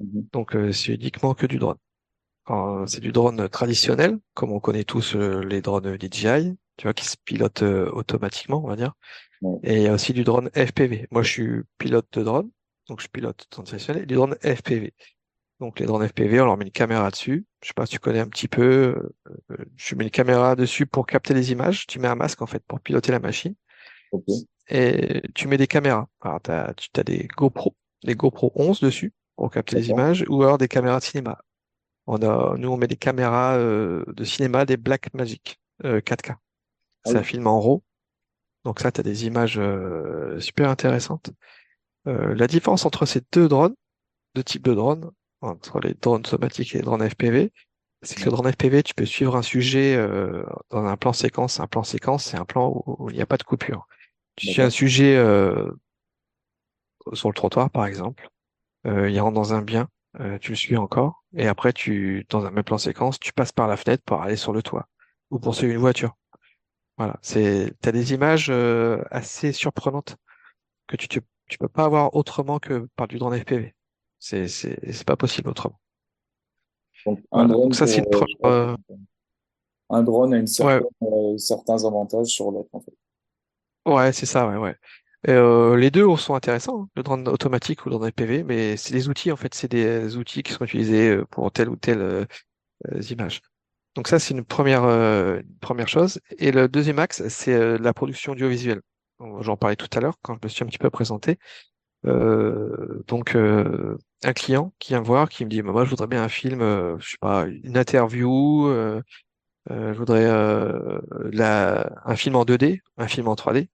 Mhm. 0.00 0.28
Donc 0.32 0.56
euh, 0.56 0.72
c'est 0.72 0.94
uniquement 0.94 1.34
que 1.34 1.46
du 1.46 1.58
drone. 1.58 1.78
C'est 2.86 3.00
du 3.00 3.12
drone 3.12 3.48
traditionnel, 3.48 4.18
comme 4.34 4.52
on 4.52 4.60
connaît 4.60 4.84
tous 4.84 5.16
euh, 5.16 5.42
les 5.44 5.62
drones 5.62 5.96
DJI, 5.98 6.56
tu 6.76 6.82
vois, 6.84 6.92
qui 6.92 7.06
se 7.06 7.16
pilotent 7.24 7.62
euh, 7.62 7.90
automatiquement, 7.92 8.62
on 8.62 8.68
va 8.68 8.76
dire. 8.76 8.92
Et 9.62 9.76
il 9.76 9.82
y 9.82 9.88
a 9.88 9.94
aussi 9.94 10.12
du 10.12 10.24
drone 10.24 10.50
FPV. 10.54 11.06
Moi, 11.10 11.22
je 11.22 11.30
suis 11.30 11.62
pilote 11.78 12.06
de 12.12 12.22
drone, 12.22 12.50
donc 12.88 13.00
je 13.00 13.08
pilote 13.08 13.46
traditionnel, 13.50 14.02
et 14.02 14.06
du 14.06 14.14
drone 14.14 14.36
FPV. 14.42 14.92
Donc 15.60 15.80
les 15.80 15.86
drones 15.86 16.06
FPV, 16.06 16.40
on 16.40 16.46
leur 16.46 16.56
met 16.56 16.64
une 16.66 16.70
caméra 16.72 17.10
dessus. 17.10 17.46
Je 17.62 17.68
sais 17.68 17.74
pas 17.74 17.86
si 17.86 17.92
tu 17.92 17.98
connais 17.98 18.20
un 18.20 18.28
petit 18.28 18.48
peu. 18.48 19.10
euh, 19.50 19.56
tu 19.76 19.96
mets 19.96 20.04
une 20.04 20.10
caméra 20.10 20.56
dessus 20.56 20.86
pour 20.86 21.06
capter 21.06 21.32
les 21.32 21.52
images. 21.52 21.86
Tu 21.86 21.98
mets 21.98 22.08
un 22.08 22.14
masque 22.16 22.42
en 22.42 22.46
fait 22.46 22.62
pour 22.66 22.80
piloter 22.80 23.12
la 23.12 23.20
machine. 23.20 23.54
Et 24.68 25.22
tu 25.34 25.48
mets 25.48 25.56
des 25.56 25.66
caméras. 25.66 26.08
Alors 26.20 26.40
tu 26.42 26.50
as 26.50 27.04
des 27.04 27.28
GoPro, 27.36 27.76
des 28.02 28.14
GoPro 28.14 28.52
11 28.54 28.80
dessus 28.80 29.12
pour 29.36 29.50
capter 29.50 29.76
les 29.76 29.90
images, 29.90 30.24
ou 30.28 30.42
alors 30.42 30.58
des 30.58 30.68
caméras 30.68 30.98
de 31.00 31.04
cinéma. 31.04 31.38
On 32.06 32.22
a, 32.22 32.56
nous 32.56 32.68
on 32.70 32.76
met 32.76 32.86
des 32.88 32.96
caméras 32.96 33.56
euh, 33.56 34.04
de 34.08 34.24
cinéma, 34.24 34.64
des 34.66 34.76
Blackmagic 34.76 35.58
euh, 35.84 36.00
4K. 36.00 36.36
Ah 37.04 37.10
Ça 37.10 37.18
oui. 37.20 37.24
filme 37.24 37.46
en 37.46 37.60
RAW. 37.60 37.82
Donc 38.64 38.80
ça, 38.80 38.90
tu 38.92 39.00
as 39.00 39.02
des 39.02 39.26
images 39.26 39.58
euh, 39.58 40.38
super 40.40 40.70
intéressantes. 40.70 41.30
Euh, 42.06 42.34
la 42.34 42.46
différence 42.46 42.84
entre 42.84 43.06
ces 43.06 43.22
deux 43.32 43.48
drones, 43.48 43.74
deux 44.34 44.44
types 44.44 44.64
de 44.64 44.74
drones, 44.74 45.10
entre 45.40 45.80
les 45.80 45.94
drones 45.94 46.24
somatiques 46.24 46.74
et 46.74 46.78
les 46.78 46.84
drones 46.84 47.08
FPV, 47.08 47.52
c'est 48.02 48.16
que 48.16 48.24
le 48.24 48.30
drone 48.30 48.52
FPV, 48.52 48.82
tu 48.82 48.94
peux 48.94 49.06
suivre 49.06 49.36
un 49.36 49.42
sujet 49.42 49.94
euh, 49.96 50.44
dans 50.70 50.84
un 50.84 50.96
plan 50.96 51.12
séquence. 51.12 51.60
Un 51.60 51.66
plan 51.66 51.82
séquence, 51.82 52.24
c'est 52.24 52.36
un 52.36 52.44
plan 52.44 52.68
où, 52.68 52.82
où 52.98 53.10
il 53.10 53.16
n'y 53.16 53.22
a 53.22 53.26
pas 53.26 53.38
de 53.38 53.42
coupure. 53.42 53.86
Tu 54.36 54.48
suis 54.48 54.62
un 54.62 54.70
sujet 54.70 55.16
euh, 55.16 55.70
sur 57.12 57.28
le 57.28 57.34
trottoir, 57.34 57.70
par 57.70 57.86
exemple. 57.86 58.28
Euh, 58.86 59.10
il 59.10 59.18
rentre 59.20 59.34
dans 59.34 59.54
un 59.54 59.62
bien, 59.62 59.88
euh, 60.20 60.38
tu 60.38 60.52
le 60.52 60.56
suis 60.56 60.76
encore, 60.76 61.24
et 61.34 61.48
après, 61.48 61.72
tu, 61.72 62.26
dans 62.28 62.44
un 62.44 62.50
même 62.50 62.64
plan 62.64 62.78
séquence, 62.78 63.18
tu 63.18 63.32
passes 63.32 63.52
par 63.52 63.66
la 63.66 63.76
fenêtre 63.76 64.02
pour 64.04 64.22
aller 64.22 64.36
sur 64.36 64.52
le 64.52 64.62
toit 64.62 64.88
ou 65.30 65.38
pour 65.38 65.54
suivre 65.54 65.72
une 65.72 65.80
voiture. 65.80 66.16
Voilà, 66.98 67.16
c'est, 67.22 67.72
t'as 67.80 67.92
des 67.92 68.12
images 68.12 68.50
euh, 68.50 69.02
assez 69.10 69.52
surprenantes 69.52 70.16
que 70.86 70.96
tu, 70.96 71.08
tu, 71.08 71.20
tu 71.48 71.58
peux 71.58 71.68
pas 71.68 71.84
avoir 71.84 72.14
autrement 72.14 72.58
que 72.58 72.88
par 72.96 73.08
du 73.08 73.18
drone 73.18 73.38
FPV. 73.38 73.74
C'est, 74.18 74.48
c'est, 74.48 75.04
pas 75.04 75.16
possible 75.16 75.50
autrement. 75.50 75.78
Donc, 77.32 77.74
ça, 77.74 77.86
c'est 77.86 77.98
une 77.98 78.04
pour, 78.06 78.24
première. 78.40 78.70
euh, 78.70 78.76
euh, 78.90 78.96
un 79.90 80.02
drone 80.02 80.32
a 80.32 80.38
une 80.38 80.46
ouais, 80.60 80.80
euh, 81.02 81.36
certains 81.36 81.84
avantages 81.84 82.28
sur 82.28 82.50
l'autre, 82.50 82.70
en 82.72 82.80
fait. 82.80 82.94
ouais, 83.84 84.12
c'est 84.12 84.24
ça, 84.26 84.48
ouais, 84.48 84.56
ouais. 84.56 84.76
Et, 85.26 85.32
euh, 85.32 85.76
les 85.76 85.90
deux 85.90 86.16
sont 86.16 86.34
intéressants, 86.34 86.84
hein, 86.84 86.88
le 86.96 87.02
drone 87.02 87.28
automatique 87.28 87.84
ou 87.84 87.90
le 87.90 87.96
drone 87.96 88.10
FPV, 88.10 88.44
mais 88.44 88.78
c'est 88.78 88.94
des 88.94 89.10
outils, 89.10 89.30
en 89.30 89.36
fait, 89.36 89.54
c'est 89.54 89.70
des 89.70 90.16
outils 90.16 90.42
qui 90.42 90.52
sont 90.52 90.64
utilisés 90.64 91.18
pour 91.30 91.52
telle 91.52 91.68
ou 91.68 91.76
telle 91.76 92.26
image. 93.10 93.42
Donc 93.94 94.08
ça, 94.08 94.18
c'est 94.18 94.32
une 94.32 94.44
première, 94.44 94.84
une 94.84 95.58
première 95.60 95.88
chose. 95.88 96.18
Et 96.38 96.50
le 96.50 96.68
deuxième 96.68 96.98
axe, 96.98 97.28
c'est 97.28 97.78
la 97.78 97.92
production 97.92 98.32
audiovisuelle. 98.32 98.80
J'en 99.40 99.56
parlais 99.56 99.76
tout 99.76 99.88
à 99.96 100.00
l'heure 100.00 100.16
quand 100.22 100.34
je 100.34 100.40
me 100.42 100.48
suis 100.48 100.64
un 100.64 100.66
petit 100.66 100.78
peu 100.78 100.90
présenté. 100.90 101.38
Euh, 102.06 103.02
donc 103.06 103.34
euh, 103.34 103.96
un 104.24 104.32
client 104.32 104.74
qui 104.78 104.90
vient 104.92 105.00
me 105.00 105.06
voir, 105.06 105.28
qui 105.28 105.44
me 105.44 105.50
dit, 105.50 105.62
bah, 105.62 105.72
moi 105.72 105.84
je 105.84 105.90
voudrais 105.90 106.06
bien 106.06 106.22
un 106.22 106.28
film, 106.28 106.60
euh, 106.60 106.96
je 106.98 107.10
sais 107.10 107.18
pas, 107.20 107.46
une 107.46 107.76
interview, 107.76 108.66
euh, 108.68 109.02
euh, 109.70 109.92
je 109.92 109.98
voudrais 109.98 110.26
la, 111.32 111.90
un 112.04 112.16
film 112.16 112.36
en 112.36 112.44
2D, 112.44 112.80
un 112.96 113.08
film 113.08 113.28
en 113.28 113.34
3D. 113.34 113.68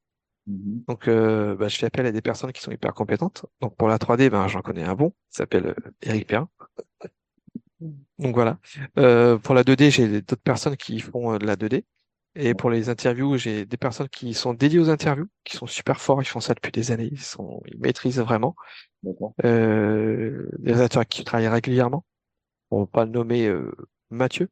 Mhm. 0.47 0.85
Donc 0.89 1.07
bah, 1.09 1.69
je 1.69 1.77
fais 1.77 1.87
appel 1.87 2.07
à 2.07 2.13
des 2.13 2.23
personnes 2.23 2.53
qui 2.53 2.63
sont 2.63 2.73
hyper 2.73 2.95
compétentes. 2.95 3.47
Donc 3.61 3.77
pour 3.77 3.89
la 3.89 3.99
3D, 3.99 4.31
ben 4.31 4.47
j'en 4.49 4.63
connais 4.63 4.85
un 4.85 4.95
bon, 4.95 5.13
il 5.33 5.37
s'appelle 5.37 5.75
Eric 6.03 6.27
Perrin. 6.27 6.49
Donc 8.19 8.35
voilà. 8.35 8.59
pour 8.95 9.55
la 9.55 9.65
2D, 9.65 9.91
j'ai 9.91 10.21
d'autres 10.23 10.43
personnes 10.43 10.77
qui 10.77 11.01
font 11.01 11.37
de 11.39 11.47
la 11.47 11.57
2D. 11.57 11.85
Et 12.37 12.55
pour 12.55 12.71
les 12.71 12.89
interviews, 12.89 13.37
j'ai 13.37 13.67
des 13.67 13.77
personnes 13.77 14.09
qui 14.09 14.35
sont 14.35 14.55
dédiées 14.55 14.79
aux 14.79 14.91
interviews, 14.91 15.29
qui 15.45 15.57
sont 15.57 15.67
super 15.67 16.01
forts, 16.01 16.23
ils 16.23 16.27
font 16.27 16.41
ça 16.41 16.55
depuis 16.55 16.71
des 16.71 16.93
années, 16.93 17.09
ils 17.11 17.21
sont, 17.21 17.61
ils 17.67 17.79
maîtrisent 17.81 18.21
vraiment. 18.21 18.55
Euh, 19.45 20.49
des 20.59 20.73
rédacteurs 20.73 21.07
qui 21.07 21.25
travaillent 21.25 21.49
régulièrement. 21.49 22.05
On 22.71 22.81
va 22.81 22.87
pas 22.87 23.05
le 23.05 23.11
nommer 23.11 23.47
euh, 23.47 23.73
Mathieu. 24.11 24.49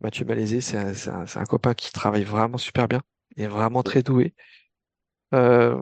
Mathieu 0.00 0.24
Malaisé, 0.24 0.60
c'est 0.60 0.76
un, 0.78 0.92
un, 1.12 1.24
un, 1.34 1.44
copain 1.44 1.74
qui 1.74 1.92
travaille 1.92 2.24
vraiment 2.24 2.58
super 2.58 2.88
bien, 2.88 3.02
est 3.36 3.46
vraiment 3.46 3.82
très 3.82 4.02
doué. 4.02 4.34
Euh, 5.34 5.80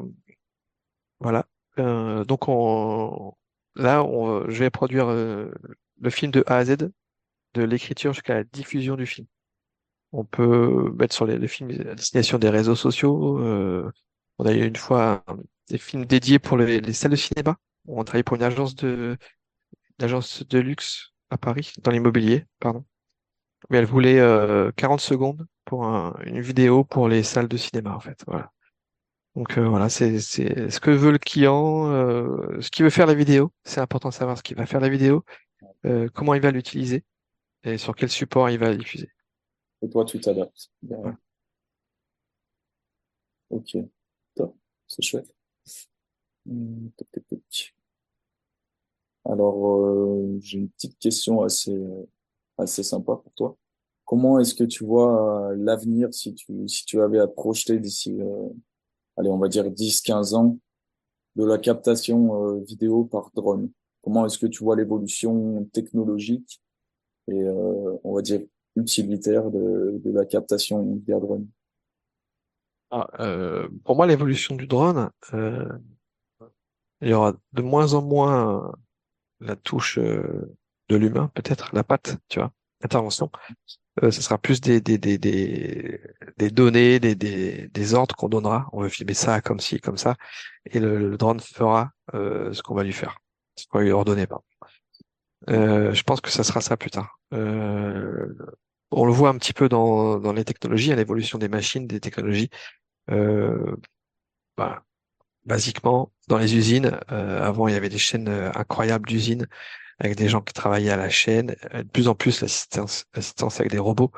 voilà. 1.21 1.47
Euh, 1.78 2.25
donc 2.25 2.49
on, 2.49 3.35
là, 3.75 4.04
on, 4.04 4.49
je 4.50 4.59
vais 4.61 4.71
produire 4.71 5.09
euh, 5.09 5.50
le 6.00 6.11
film 6.11 6.30
de 6.33 6.44
A 6.47 6.59
à 6.59 6.64
Z, 6.64 6.76
de 7.54 7.62
l'écriture 7.62 8.12
jusqu'à 8.12 8.35
la 8.35 8.44
diffusion 8.44 8.97
du 8.97 9.06
film. 9.06 9.26
On 10.14 10.25
peut 10.25 10.92
mettre 10.99 11.14
sur 11.14 11.26
les, 11.26 11.49
films 11.49 11.71
à 11.90 11.94
destination 11.94 12.38
des 12.38 12.50
réseaux 12.50 12.76
sociaux. 12.76 13.38
Euh, 13.40 13.90
on 14.38 14.47
a 14.47 14.52
eu 14.52 14.64
une 14.64 14.76
fois 14.76 15.25
des 15.68 15.78
films 15.78 16.04
dédiés 16.04 16.38
pour 16.38 16.56
les, 16.56 16.80
les 16.80 16.92
salles 16.92 17.11
de 17.12 17.16
cinéma. 17.16 17.56
On 17.88 18.04
travaillait 18.04 18.23
pour 18.23 18.37
une 18.37 18.42
agence 18.42 18.75
de, 18.76 19.16
une 20.00 20.21
de 20.50 20.59
luxe 20.59 21.12
à 21.30 21.38
Paris, 21.38 21.73
dans 21.83 21.90
l'immobilier, 21.90 22.47
pardon. 22.61 22.85
Mais 23.71 23.78
elle 23.78 23.87
voulait 23.87 24.21
euh, 24.21 24.71
40 24.76 25.00
secondes 25.00 25.47
pour 25.64 25.85
un, 25.87 26.14
une 26.25 26.40
vidéo 26.40 26.85
pour 26.85 27.09
les 27.09 27.23
salles 27.23 27.49
de 27.49 27.56
cinéma, 27.56 27.94
en 27.94 28.00
fait. 28.00 28.23
Voilà. 28.26 28.52
Donc 29.37 29.59
euh, 29.59 29.68
voilà, 29.68 29.88
c'est 29.88 30.21
c'est 30.21 30.71
ce 30.71 30.78
que 30.80 30.90
veut 30.90 31.11
le 31.11 31.18
client, 31.18 31.90
euh, 31.90 32.61
ce 32.61 32.71
qu'il 32.71 32.85
veut 32.85 32.90
faire 32.90 33.06
la 33.06 33.14
vidéo. 33.14 33.52
C'est 33.64 33.80
important 33.80 34.11
de 34.11 34.14
savoir 34.14 34.38
ce 34.38 34.42
qu'il 34.42 34.56
va 34.56 34.66
faire 34.66 34.80
la 34.80 34.88
vidéo, 34.88 35.25
euh, 35.87 36.09
comment 36.14 36.35
il 36.35 36.40
va 36.40 36.50
l'utiliser 36.52 37.04
et 37.64 37.78
sur 37.78 37.97
quel 37.97 38.11
support 38.11 38.50
il 38.50 38.59
va 38.59 38.71
la 38.71 38.76
diffuser. 38.76 39.11
Et 39.85 39.88
toi, 39.91 40.05
tu 40.07 40.19
t'adaptes. 40.19 40.71
Ok, 43.50 43.76
top, 44.35 44.57
c'est 44.88 45.03
chouette. 45.03 45.35
Hmm, 46.47 46.88
Alors, 49.26 49.76
euh, 49.76 50.38
j'ai 50.41 50.59
une 50.59 50.71
petite 50.71 50.99
question 50.99 51.43
assez, 51.43 51.76
assez 52.57 52.83
sympa 52.83 53.17
pour 53.17 53.33
toi. 53.35 53.57
Comment 54.07 54.38
est-ce 54.38 54.55
que 54.55 54.64
tu 54.64 54.85
vois 54.85 55.50
euh, 55.50 55.57
l'avenir 55.59 56.12
si 56.14 56.35
tu, 56.35 56.67
si 56.69 56.87
tu 56.87 57.00
avais 57.03 57.19
à 57.19 57.26
te 57.26 57.35
projeter 57.35 57.79
d'ici, 57.79 58.19
euh, 58.21 58.49
allez, 59.19 59.29
on 59.29 59.38
va 59.38 59.49
dire 59.49 59.71
10, 59.71 60.00
15 60.00 60.35
ans 60.35 60.59
de 61.37 61.45
la 61.45 61.59
captation 61.59 62.59
vidéo 62.61 63.05
par 63.05 63.31
drone? 63.35 63.71
Comment 64.03 64.25
est-ce 64.25 64.38
que 64.38 64.47
tu 64.47 64.64
vois 64.64 64.76
l'évolution 64.76 65.64
technologique 65.75 66.62
et, 67.29 67.43
on 68.05 68.14
va 68.14 68.23
dire, 68.23 68.43
utilitaire 68.76 69.50
de, 69.50 70.00
la 70.04 70.25
captation 70.25 71.00
via 71.07 71.19
drone? 71.19 71.47
Ah, 72.90 73.09
euh, 73.21 73.69
pour 73.85 73.97
moi, 73.97 74.07
l'évolution 74.07 74.54
du 74.54 74.66
drone, 74.66 75.11
euh, 75.33 75.69
il 77.00 77.09
y 77.09 77.12
aura 77.12 77.35
de 77.52 77.62
moins 77.62 77.95
en 77.95 78.02
moins 78.02 78.73
la 79.40 79.57
touche 79.57 79.99
euh, 79.99 80.57
de 80.88 80.97
l'humain, 80.97 81.31
peut-être, 81.35 81.75
la 81.75 81.83
patte, 81.83 82.16
tu 82.28 82.38
vois, 82.38 82.52
intervention. 82.83 83.31
Euh, 84.02 84.11
ce 84.11 84.23
sera 84.23 84.38
plus 84.38 84.61
des, 84.61 84.81
des, 84.81 84.99
des, 84.99 85.19
des, 85.19 86.00
des 86.37 86.50
données, 86.50 87.00
des, 87.00 87.14
des, 87.14 87.69
des 87.69 87.95
ordres 87.95 88.14
qu'on 88.16 88.28
donnera. 88.28 88.69
On 88.73 88.83
veut 88.83 88.88
filmer 88.88 89.14
ça 89.14 89.40
comme 89.40 89.61
ci, 89.61 89.81
comme 89.81 89.97
ça. 89.97 90.16
Et 90.66 90.81
le, 90.81 91.16
drone 91.16 91.40
fera 91.40 91.90
ce 92.12 92.62
qu'on 92.62 92.75
va 92.75 92.85
lui 92.85 92.93
faire. 92.93 93.19
Ce 93.57 93.66
qu'on 93.66 93.78
va 93.78 93.85
lui 93.85 93.93
ordonner, 93.93 94.26
pardon. 94.26 94.45
Euh, 95.51 95.93
je 95.93 96.03
pense 96.03 96.21
que 96.21 96.31
ça 96.31 96.45
sera 96.45 96.61
ça 96.61 96.77
plus 96.77 96.91
tard. 96.91 97.19
Euh, 97.33 98.35
on 98.91 99.05
le 99.05 99.13
voit 99.13 99.29
un 99.29 99.39
petit 99.39 99.53
peu 99.53 99.69
dans, 99.69 100.19
dans 100.19 100.33
les 100.33 100.45
technologies, 100.45 100.93
à 100.93 100.97
l'évolution 100.97 101.39
des 101.39 101.49
machines, 101.49 101.87
des 101.87 102.01
technologies. 102.01 102.51
Euh, 103.11 103.77
bah, 104.57 104.85
basiquement, 105.45 106.13
dans 106.29 106.39
les 106.39 106.57
usines, 106.57 106.99
avant 107.09 107.69
il 107.69 107.75
y 107.75 107.77
avait 107.77 107.89
des 107.89 107.99
chaînes 107.99 108.29
incroyables 108.55 109.07
d'usines 109.07 109.47
avec 109.99 110.17
des 110.17 110.29
gens 110.29 110.41
qui 110.41 110.55
travaillaient 110.55 110.91
à 110.91 110.97
la 110.97 111.11
chaîne. 111.11 111.55
De 111.75 111.83
plus 111.83 112.09
en 112.09 112.15
plus, 112.15 112.41
l'assistance 112.41 113.61
avec 113.61 113.71
des 113.71 113.79
robots. 113.79 114.13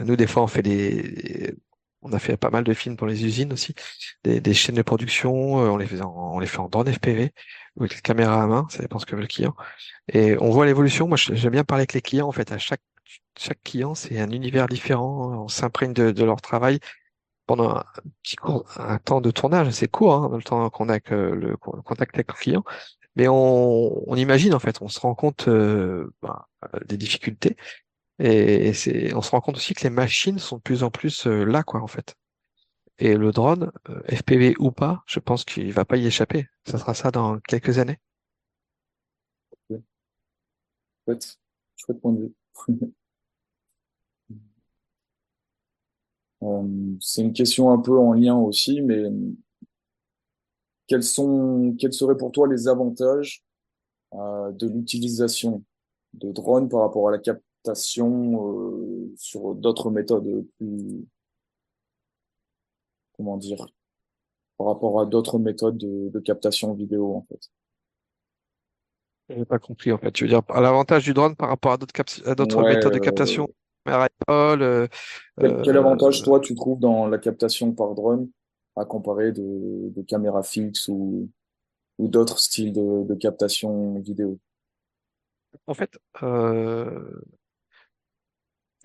Nous, 0.00 0.16
des 0.16 0.26
fois, 0.26 0.42
on 0.42 0.48
fait 0.48 0.62
des, 0.62 1.54
on 2.02 2.12
a 2.12 2.18
fait 2.18 2.36
pas 2.36 2.50
mal 2.50 2.64
de 2.64 2.74
films 2.74 2.96
pour 2.96 3.06
les 3.06 3.24
usines 3.24 3.52
aussi, 3.52 3.74
des, 4.24 4.54
chaînes 4.54 4.76
de 4.76 4.82
production. 4.82 5.32
On 5.32 5.76
les 5.76 5.86
fait 5.86 6.00
en, 6.00 6.38
on 6.38 6.68
drone 6.68 6.92
FPV 6.92 7.32
ou 7.76 7.84
avec 7.84 8.02
caméra 8.02 8.42
à 8.42 8.46
main, 8.46 8.66
ça 8.70 8.82
dépend 8.82 8.98
ce 8.98 9.06
que 9.06 9.14
veut 9.14 9.22
le 9.22 9.26
client. 9.26 9.54
Et 10.12 10.36
on 10.40 10.50
voit 10.50 10.66
l'évolution. 10.66 11.08
Moi, 11.08 11.16
j'aime 11.16 11.52
bien 11.52 11.64
parler 11.64 11.82
avec 11.82 11.94
les 11.94 12.02
clients. 12.02 12.28
En 12.28 12.32
fait, 12.32 12.52
à 12.52 12.58
chaque 12.58 12.80
client, 13.64 13.94
c'est 13.94 14.18
un 14.20 14.30
univers 14.30 14.68
différent. 14.68 15.44
On 15.44 15.48
s'imprègne 15.48 15.92
de, 15.92 16.24
leur 16.24 16.40
travail 16.40 16.80
pendant 17.46 17.82
un 18.76 18.98
temps 18.98 19.20
de 19.20 19.30
tournage 19.30 19.68
assez 19.68 19.88
court, 19.88 20.14
hein, 20.14 20.30
le 20.36 20.42
temps 20.42 20.68
qu'on 20.70 20.88
a 20.88 21.00
que 21.00 21.14
le 21.14 21.56
contact 21.56 22.14
avec 22.14 22.28
le 22.28 22.34
client. 22.34 22.64
Mais 23.16 23.26
on, 23.28 24.14
imagine 24.14 24.54
en 24.54 24.60
fait, 24.60 24.80
on 24.80 24.88
se 24.88 25.00
rend 25.00 25.14
compte 25.14 25.48
euh, 25.48 26.14
bah, 26.22 26.48
des 26.86 26.96
difficultés 26.96 27.56
et, 28.18 28.72
c'est, 28.72 29.14
on 29.14 29.22
se 29.22 29.30
rend 29.30 29.40
compte 29.40 29.56
aussi 29.56 29.74
que 29.74 29.84
les 29.84 29.90
machines 29.90 30.38
sont 30.38 30.56
de 30.56 30.62
plus 30.62 30.82
en 30.82 30.90
plus 30.90 31.26
euh, 31.26 31.44
là, 31.44 31.62
quoi, 31.62 31.80
en 31.80 31.86
fait. 31.86 32.14
Et 32.98 33.16
le 33.16 33.30
drone, 33.32 33.70
euh, 33.90 34.02
FPV 34.08 34.56
ou 34.58 34.72
pas, 34.72 35.02
je 35.06 35.20
pense 35.20 35.44
qu'il 35.44 35.72
va 35.72 35.84
pas 35.84 35.96
y 35.96 36.06
échapper. 36.06 36.46
Ça 36.66 36.78
sera 36.78 36.94
ça 36.94 37.10
dans 37.10 37.38
quelques 37.40 37.78
années. 37.78 37.98
Euh, 46.42 46.94
c'est 47.00 47.22
une 47.22 47.32
question 47.32 47.72
un 47.72 47.78
peu 47.78 47.98
en 47.98 48.12
lien 48.12 48.36
aussi, 48.36 48.80
mais 48.80 49.02
quels 50.86 51.02
sont, 51.02 51.74
quels 51.76 51.92
seraient 51.92 52.16
pour 52.16 52.30
toi 52.30 52.46
les 52.46 52.68
avantages 52.68 53.42
de 54.12 54.68
l'utilisation 54.68 55.64
de 56.12 56.30
drones 56.30 56.68
par 56.68 56.82
rapport 56.82 57.08
à 57.08 57.10
la 57.10 57.18
captation 57.18 57.47
euh, 57.66 59.12
sur 59.16 59.54
d'autres 59.54 59.90
méthodes 59.90 60.46
plus, 60.58 61.06
comment 63.16 63.36
dire, 63.36 63.66
par 64.56 64.68
rapport 64.68 65.00
à 65.00 65.06
d'autres 65.06 65.38
méthodes 65.38 65.78
de, 65.78 66.08
de 66.08 66.20
captation 66.20 66.74
vidéo 66.74 67.14
en 67.14 67.26
fait. 67.28 67.50
J'ai 69.28 69.44
pas 69.44 69.58
compris 69.58 69.92
en 69.92 69.98
fait. 69.98 70.10
Tu 70.12 70.24
veux 70.24 70.30
dire 70.30 70.42
l'avantage 70.54 71.04
du 71.04 71.12
drone 71.12 71.36
par 71.36 71.48
rapport 71.48 71.72
à 71.72 71.76
d'autres 71.76 71.92
à 72.26 72.34
méthodes 72.62 72.94
de 72.94 72.98
captation 72.98 73.48
euh, 74.30 74.86
quel, 75.40 75.62
quel, 75.62 75.76
avantage, 75.76 76.22
toi, 76.22 76.40
tu 76.40 76.54
trouves 76.54 76.78
dans 76.78 77.06
la 77.06 77.18
captation 77.18 77.72
par 77.72 77.94
drone 77.94 78.28
à 78.76 78.84
comparer 78.84 79.32
de, 79.32 79.90
de 79.90 80.02
caméras 80.02 80.42
fixes 80.42 80.88
ou, 80.88 81.30
ou 81.98 82.08
d'autres 82.08 82.38
styles 82.38 82.72
de, 82.72 83.04
de, 83.04 83.14
captation 83.14 83.98
vidéo? 84.00 84.38
En 85.66 85.74
fait, 85.74 85.98
euh, 86.22 87.20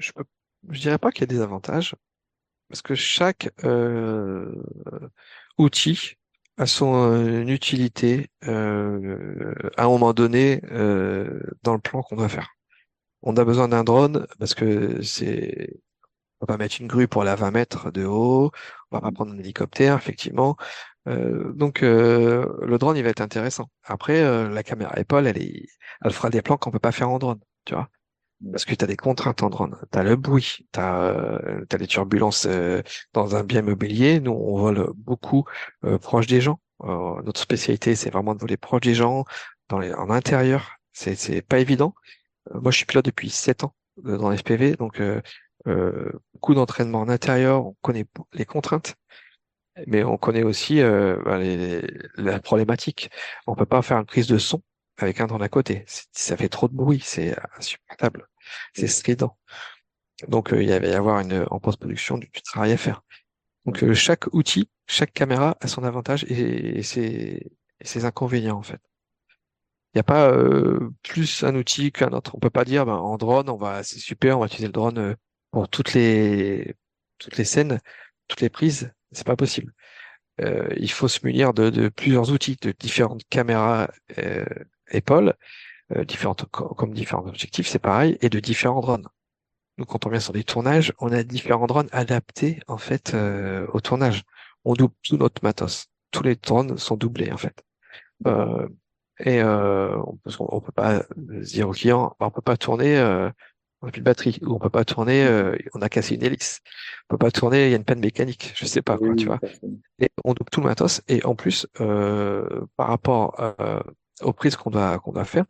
je 0.03 0.12
ne 0.17 0.24
je 0.74 0.81
dirais 0.81 0.98
pas 1.00 1.12
qu'il 1.12 1.22
y 1.22 1.25
a 1.25 1.27
des 1.27 1.41
avantages, 1.41 1.95
parce 2.69 2.81
que 2.81 2.95
chaque 2.95 3.51
euh, 3.65 4.63
outil 5.57 6.15
a 6.57 6.65
son 6.67 7.48
utilité 7.48 8.29
euh, 8.48 9.53
à 9.77 9.86
un 9.86 9.88
moment 9.88 10.13
donné 10.13 10.62
euh, 10.72 11.39
dans 11.63 11.74
le 11.74 11.79
plan 11.81 12.03
qu'on 12.03 12.15
doit 12.17 12.29
faire 12.29 12.50
on 13.24 13.36
a 13.38 13.45
besoin 13.45 13.67
d'un 13.69 13.83
drone 13.83 14.27
parce 14.39 14.53
que 14.53 15.01
c'est 15.01 15.81
on 16.41 16.45
va 16.45 16.57
pas 16.57 16.57
mettre 16.57 16.81
une 16.81 16.88
grue 16.88 17.07
pour 17.07 17.22
aller 17.22 17.31
à 17.31 17.36
20 17.36 17.51
mètres 17.51 17.91
de 17.91 18.05
haut, 18.05 18.51
on 18.91 18.98
va 18.98 19.01
pas 19.01 19.12
prendre 19.12 19.33
un 19.33 19.39
hélicoptère, 19.39 19.95
effectivement. 19.98 20.57
Euh, 21.07 21.53
donc 21.53 21.83
euh, 21.83 22.45
le 22.62 22.77
drone 22.77 22.98
il 22.98 23.03
va 23.03 23.10
être 23.10 23.22
intéressant. 23.22 23.69
Après 23.83 24.22
euh, 24.22 24.50
la 24.50 24.63
caméra 24.63 24.91
Apple 24.95 25.27
elle 25.27 25.38
est 25.41 25.67
elle 26.03 26.13
fera 26.13 26.29
des 26.29 26.41
plans 26.41 26.57
qu'on 26.57 26.72
peut 26.72 26.79
pas 26.79 26.91
faire 26.91 27.10
en 27.10 27.19
drone, 27.19 27.39
tu 27.65 27.75
vois. 27.75 27.89
Parce 28.51 28.65
que 28.65 28.75
tu 28.75 28.83
as 28.83 28.88
des 28.88 28.97
contraintes 28.97 29.43
en 29.43 29.50
drone, 29.50 29.77
tu 29.91 29.97
as 29.97 30.03
le 30.03 30.15
bruit, 30.15 30.67
tu 30.73 30.79
as, 30.79 31.39
as 31.71 31.77
les 31.77 31.88
turbulences 31.88 32.47
dans 33.13 33.35
un 33.35 33.43
bien 33.43 33.62
immobilier. 33.62 34.19
Nous, 34.19 34.31
on 34.31 34.57
vole 34.57 34.91
beaucoup 34.95 35.45
proche 36.01 36.27
des 36.27 36.41
gens. 36.41 36.59
notre 36.83 37.39
spécialité, 37.39 37.95
c'est 37.95 38.09
vraiment 38.09 38.35
de 38.35 38.39
voler 38.39 38.57
proche 38.57 38.81
des 38.81 38.95
gens, 38.95 39.25
dans 39.69 39.79
les, 39.79 39.93
en 39.93 40.09
intérieur. 40.09 40.77
C'est 40.91 41.41
pas 41.41 41.59
évident. 41.59 41.95
Euh, 42.51 42.59
moi, 42.62 42.71
je 42.71 42.77
suis 42.77 42.85
pilote 42.85 43.05
depuis 43.05 43.29
7 43.29 43.63
ans 43.63 43.75
euh, 44.05 44.17
dans 44.17 44.35
SPV, 44.35 44.75
donc 44.75 45.01
euh, 45.01 46.12
beaucoup 46.33 46.53
d'entraînement 46.55 47.01
en 47.01 47.09
intérieur, 47.09 47.65
on 47.65 47.75
connaît 47.81 48.05
les 48.33 48.45
contraintes. 48.45 48.95
mais 49.88 50.03
on 50.03 50.17
connaît 50.17 50.43
aussi 50.43 50.81
euh, 50.81 51.17
bah, 51.25 51.39
les, 51.39 51.81
la 52.17 52.39
problématique. 52.39 53.09
On 53.47 53.55
peut 53.55 53.65
pas 53.65 53.81
faire 53.81 53.97
une 53.97 54.05
prise 54.05 54.27
de 54.27 54.38
son 54.38 54.62
avec 54.97 55.19
un 55.21 55.27
drone 55.27 55.41
à 55.41 55.50
côté. 55.50 55.85
Ça 55.88 56.38
fait 56.38 56.50
trop 56.50 56.67
de 56.67 56.75
bruit, 56.75 57.01
c'est 57.03 57.35
insupportable, 57.57 58.27
c'est 58.73 58.88
strident. 58.88 59.38
Donc 60.27 60.53
euh, 60.53 60.62
il 60.62 60.69
va 60.69 60.88
y 60.88 60.93
avoir 60.93 61.19
une 61.19 61.45
en 61.50 61.59
post-production 61.59 62.17
du, 62.17 62.29
travail 62.31 62.71
à 62.71 62.77
faire. 62.77 63.01
Donc 63.65 63.83
euh, 63.83 63.93
chaque 63.93 64.33
outil, 64.33 64.69
chaque 64.88 65.13
caméra 65.13 65.57
a 65.62 65.67
son 65.67 65.83
avantage 65.83 66.25
et, 66.25 66.79
et, 66.79 66.83
ses, 66.83 67.51
et 67.79 67.85
ses 67.85 68.05
inconvénients 68.05 68.57
en 68.57 68.63
fait. 68.63 68.79
Il 69.93 69.97
n'y 69.97 70.01
a 70.01 70.03
pas 70.03 70.31
euh, 70.31 70.89
plus 71.03 71.43
un 71.43 71.55
outil 71.55 71.91
qu'un 71.91 72.13
autre. 72.13 72.35
On 72.35 72.39
peut 72.39 72.50
pas 72.50 72.65
dire 72.65 72.85
ben, 72.85 72.95
en 72.95 73.17
drone, 73.17 73.50
on 73.50 73.57
va 73.57 73.83
c'est 73.83 74.00
super, 74.00 74.38
on 74.38 74.41
va 74.41 74.47
utiliser 74.47 74.67
le 74.67 74.73
drone 74.73 75.15
pour 75.51 75.69
toutes 75.69 75.93
les 75.93 76.75
toutes 77.19 77.38
les 77.38 77.45
scènes, 77.45 77.79
toutes 78.27 78.41
les 78.41 78.50
prises. 78.50 78.91
C'est 79.12 79.27
pas 79.27 79.35
possible. 79.35 79.73
Il 80.77 80.91
faut 80.91 81.07
se 81.07 81.19
munir 81.25 81.53
de, 81.53 81.69
de, 81.69 81.89
plusieurs 81.89 82.31
outils, 82.31 82.57
de 82.59 82.71
différentes 82.71 83.21
caméras 83.29 83.91
épaules, 84.89 85.35
euh, 85.96 86.06
différentes 86.06 86.46
comme 86.52 86.94
différents 86.94 87.28
objectifs, 87.28 87.68
c'est 87.68 87.80
pareil, 87.80 88.18
et 88.22 88.30
de 88.30 88.40
différents 88.40 88.82
drones. 88.82 89.08
Nous, 89.78 89.86
quand 89.86 90.06
on 90.06 90.10
vient 90.10 90.20
sur 90.20 90.34
des 90.34 90.44
tournages, 90.44 90.94
on 91.00 91.12
a 91.12 91.24
différents 91.24 91.66
drones 91.66 91.90
adaptés 91.92 92.60
en 92.68 92.78
fait 92.78 93.13
euh, 93.13 93.66
au 93.74 93.82
tournage. 93.82 94.24
On 94.66 94.74
double 94.74 94.94
tout 95.04 95.18
notre 95.18 95.44
matos. 95.44 95.88
Tous 96.12 96.24
les 96.24 96.36
drones 96.36 96.78
sont 96.78 96.96
doublés 96.96 97.32
en 97.32 97.38
fait. 97.38 97.63
Euh, 98.28 98.68
et 99.20 99.42
euh, 99.42 99.98
on, 100.06 100.16
peut, 100.18 100.32
on 100.40 100.62
peut 100.62 100.72
pas 100.72 101.04
dire 101.18 101.70
au 101.70 101.72
client, 101.72 102.16
on 102.20 102.30
peut 102.30 102.42
pas 102.42 102.58
tourner, 102.58 102.98
euh, 102.98 103.30
on 103.82 103.88
n'a 103.88 103.92
plus 103.92 104.02
de 104.02 104.06
batterie, 104.06 104.40
ou 104.42 104.54
on 104.56 104.60
peut 104.60 104.70
pas 104.70 104.86
tourner, 104.86 105.25
euh, 105.25 105.58
on 105.74 105.82
a 105.82 105.90
cassé 105.90 106.16
une 106.16 106.24
hélice, 106.24 106.62
on 107.10 107.13
peut 107.13 107.18
pas 107.25 107.32
tourner, 107.32 107.66
il 107.66 107.72
y 107.72 107.74
a 107.74 107.78
une 107.78 107.84
panne 107.84 108.00
mécanique, 108.00 108.54
je 108.56 108.66
sais 108.66 108.82
pas 108.82 108.98
quoi, 108.98 109.13
tu 109.16 109.25
vois. 109.25 109.40
Et 110.00 110.10
on 110.24 110.34
double 110.34 110.50
tout 110.52 110.62
le 110.62 110.68
matos, 110.68 111.02
et 111.08 111.24
en 111.25 111.36
plus, 111.36 111.68
euh, 111.82 112.66
par 112.75 112.88
rapport 112.88 113.40
euh, 113.40 113.82
aux 114.22 114.34
prises 114.34 114.56
qu'on 114.56 114.70
doit 114.70 115.00
qu'on 115.00 115.12
doit 115.12 115.25
faire, 115.25 115.46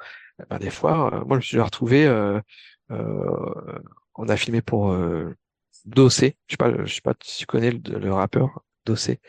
ben 0.50 0.60
des 0.60 0.70
fois, 0.70 1.14
euh, 1.14 1.26
moi 1.26 1.36
je 1.36 1.36
me 1.38 1.42
suis 1.42 1.60
retrouvé, 1.60 2.06
euh, 2.06 2.40
on 2.90 4.28
a 4.28 4.38
filmé 4.38 4.62
pour 4.62 4.96
Dossé, 5.86 6.38
je 6.48 6.54
sais 6.54 6.58
pas, 6.58 6.86
je 6.86 6.94
sais 6.94 7.02
pas 7.02 7.14
si 7.24 7.40
tu 7.40 7.46
connais 7.46 7.72
le, 7.72 8.00
le 8.00 8.14
rappeur 8.14 8.64
Dossé. 8.86 9.20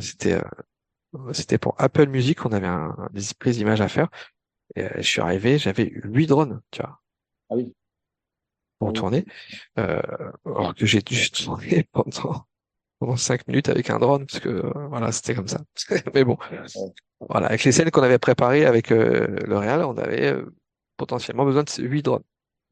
C'était 0.00 0.40
c'était 1.32 1.58
pour 1.58 1.74
Apple 1.78 2.08
Music, 2.08 2.44
on 2.44 2.52
avait 2.52 2.66
un, 2.66 3.08
des 3.12 3.22
prises 3.38 3.56
d'images 3.56 3.80
à 3.80 3.88
faire. 3.88 4.08
Et 4.74 4.84
euh, 4.84 4.90
je 4.96 5.02
suis 5.02 5.20
arrivé, 5.20 5.58
j'avais 5.58 5.90
huit 6.04 6.26
drones, 6.26 6.60
tu 6.70 6.82
vois. 6.82 7.00
Ah 7.50 7.54
oui. 7.54 7.72
Pour 8.78 8.90
ah 8.90 8.92
tourner. 8.92 9.24
Euh, 9.78 10.00
alors 10.44 10.74
que 10.74 10.86
j'ai 10.86 11.00
dû 11.00 11.30
tourner 11.30 11.84
pendant, 11.92 12.46
pendant 12.98 13.16
cinq 13.16 13.46
minutes 13.46 13.68
avec 13.68 13.90
un 13.90 13.98
drone, 13.98 14.26
parce 14.26 14.40
que 14.40 14.48
euh, 14.48 14.88
voilà, 14.88 15.12
c'était 15.12 15.34
comme 15.34 15.48
ça. 15.48 15.60
Mais 16.14 16.24
bon. 16.24 16.38
Voilà, 17.20 17.48
avec 17.48 17.64
les 17.64 17.72
scènes 17.72 17.90
qu'on 17.90 18.02
avait 18.02 18.18
préparées 18.18 18.64
avec 18.64 18.90
euh, 18.92 19.26
le 19.46 19.58
Real, 19.58 19.84
on 19.84 19.96
avait 19.96 20.32
euh, 20.32 20.46
potentiellement 20.96 21.44
besoin 21.44 21.64
de 21.64 21.82
huit 21.82 22.02
drones. 22.02 22.22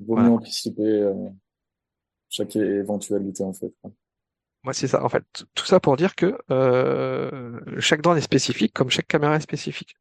Vaut 0.01 0.17
mieux 0.17 0.31
anticiper 0.31 1.09
chaque 2.29 2.57
éventualité 2.57 3.45
en 3.45 3.53
fait. 3.53 3.73
Moi, 4.65 4.73
c'est 4.73 4.89
ça. 4.89 5.05
En 5.05 5.09
fait, 5.09 5.25
tout 5.55 5.67
ça 5.67 5.79
pour 5.79 5.97
dire 5.97 6.17
que 6.17 6.37
chaque 7.79 8.03
drone 8.03 8.19
est 8.19 8.23
spécifique, 8.23 8.73
comme 8.73 8.91
chaque 8.91 9.07
caméra 9.07 9.37
est 9.37 9.41
spécifique. 9.41 9.97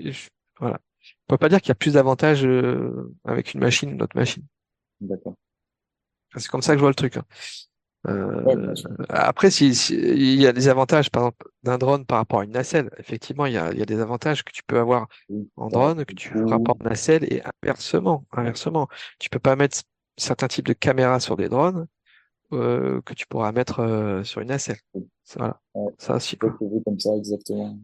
Je, 0.00 0.28
voilà. 0.58 0.80
On 1.28 1.34
peut 1.34 1.38
pas 1.38 1.48
dire 1.48 1.60
qu'il 1.60 1.68
y 1.68 1.72
a 1.72 1.76
plus 1.76 1.94
d'avantages 1.94 2.46
avec 3.24 3.54
une 3.54 3.60
machine 3.60 3.90
ou 3.90 3.92
une 3.92 4.02
autre 4.02 4.16
machine. 4.16 4.44
D'accord. 5.00 5.34
C'est 6.36 6.48
comme 6.48 6.62
ça 6.62 6.72
que 6.72 6.78
je 6.78 6.80
vois 6.80 6.90
le 6.90 6.96
truc. 6.96 7.16
Hein. 7.16 7.24
Euh, 8.06 8.74
après, 9.08 9.50
si, 9.50 9.74
si, 9.74 9.94
il 9.94 10.40
y 10.40 10.46
a 10.46 10.52
des 10.52 10.68
avantages, 10.68 11.10
par 11.10 11.22
exemple, 11.22 11.48
d'un 11.62 11.78
drone 11.78 12.04
par 12.04 12.18
rapport 12.18 12.40
à 12.40 12.44
une 12.44 12.50
nacelle. 12.50 12.90
Effectivement, 12.98 13.46
il 13.46 13.54
y 13.54 13.58
a, 13.58 13.72
il 13.72 13.78
y 13.78 13.82
a 13.82 13.86
des 13.86 14.00
avantages 14.00 14.44
que 14.44 14.52
tu 14.52 14.62
peux 14.66 14.78
avoir 14.78 15.08
en 15.56 15.68
drone 15.68 16.04
que 16.04 16.14
tu 16.14 16.44
rapportes 16.44 16.82
en 16.82 16.88
nacelle 16.90 17.24
et 17.32 17.42
inversement, 17.62 18.26
inversement. 18.32 18.88
Tu 19.18 19.30
peux 19.30 19.38
pas 19.38 19.56
mettre 19.56 19.78
certains 20.16 20.48
types 20.48 20.66
de 20.66 20.74
caméras 20.74 21.20
sur 21.20 21.36
des 21.36 21.48
drones 21.48 21.86
euh, 22.52 23.00
que 23.02 23.14
tu 23.14 23.26
pourras 23.26 23.52
mettre 23.52 23.80
euh, 23.80 24.22
sur 24.22 24.40
une 24.42 24.48
nacelle. 24.48 24.78
Voilà. 25.36 25.60
Ouais. 25.74 25.92
Ça 25.98 26.16
aussi. 26.16 26.36
Comme 26.36 27.00
ça, 27.00 27.16
exactement. 27.16 27.78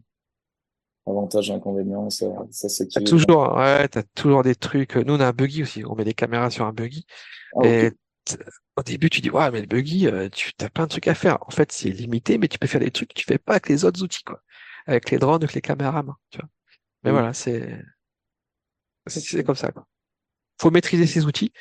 Avantages, 1.06 1.50
inconvénients, 1.50 2.10
ça, 2.10 2.26
ça 2.50 2.84
T'as 2.92 3.00
toujours, 3.00 3.56
ouais, 3.56 3.88
t'as 3.88 4.02
toujours 4.14 4.42
des 4.42 4.54
trucs. 4.54 4.96
Nous, 4.96 5.14
on 5.14 5.20
a 5.20 5.28
un 5.28 5.32
buggy 5.32 5.62
aussi. 5.62 5.82
On 5.86 5.94
met 5.94 6.04
des 6.04 6.12
caméras 6.12 6.50
sur 6.50 6.66
un 6.66 6.72
buggy. 6.72 7.06
Ah, 7.56 7.66
et 7.66 7.92
au 8.76 8.82
début, 8.82 9.10
tu 9.10 9.20
dis, 9.20 9.30
ouais, 9.30 9.50
mais 9.50 9.60
le 9.60 9.66
buggy, 9.66 10.06
euh, 10.06 10.28
tu 10.30 10.52
as 10.60 10.70
plein 10.70 10.84
de 10.84 10.90
trucs 10.90 11.08
à 11.08 11.14
faire. 11.14 11.38
En 11.46 11.50
fait, 11.50 11.72
c'est 11.72 11.90
limité, 11.90 12.38
mais 12.38 12.48
tu 12.48 12.58
peux 12.58 12.66
faire 12.66 12.80
des 12.80 12.90
trucs 12.90 13.10
que 13.10 13.20
tu 13.20 13.24
fais 13.24 13.38
pas 13.38 13.54
avec 13.54 13.68
les 13.68 13.84
autres 13.84 14.02
outils, 14.02 14.24
quoi. 14.24 14.42
Avec 14.86 15.10
les 15.10 15.18
drones, 15.18 15.42
avec 15.42 15.54
les 15.54 15.60
caméras, 15.60 16.04
tu 16.30 16.38
vois. 16.38 16.48
Mais 17.04 17.10
voilà, 17.12 17.32
c'est, 17.32 17.82
c'est 19.06 19.44
comme 19.44 19.54
ça, 19.56 19.72
quoi. 19.72 19.86
Faut 20.60 20.70
maîtriser 20.70 21.06
ces 21.06 21.24
outils 21.24 21.52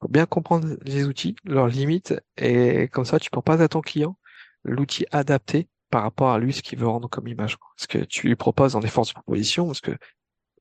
faut 0.00 0.08
bien 0.08 0.26
comprendre 0.26 0.76
les 0.82 1.04
outils, 1.04 1.36
leurs 1.44 1.68
limites, 1.68 2.14
et 2.36 2.88
comme 2.88 3.04
ça, 3.04 3.18
tu 3.18 3.30
pas 3.30 3.62
à 3.62 3.68
ton 3.68 3.80
client 3.80 4.16
l'outil 4.64 5.06
adapté 5.10 5.68
par 5.90 6.02
rapport 6.02 6.30
à 6.30 6.38
lui 6.38 6.52
ce 6.52 6.62
qu'il 6.62 6.78
veut 6.78 6.86
rendre 6.86 7.08
comme 7.08 7.28
image. 7.28 7.56
Ce 7.76 7.86
que 7.86 7.98
tu 7.98 8.28
lui 8.28 8.36
proposes 8.36 8.76
en 8.76 8.82
effort 8.82 9.06
de 9.06 9.12
proposition, 9.12 9.66
parce 9.66 9.80
que 9.80 9.96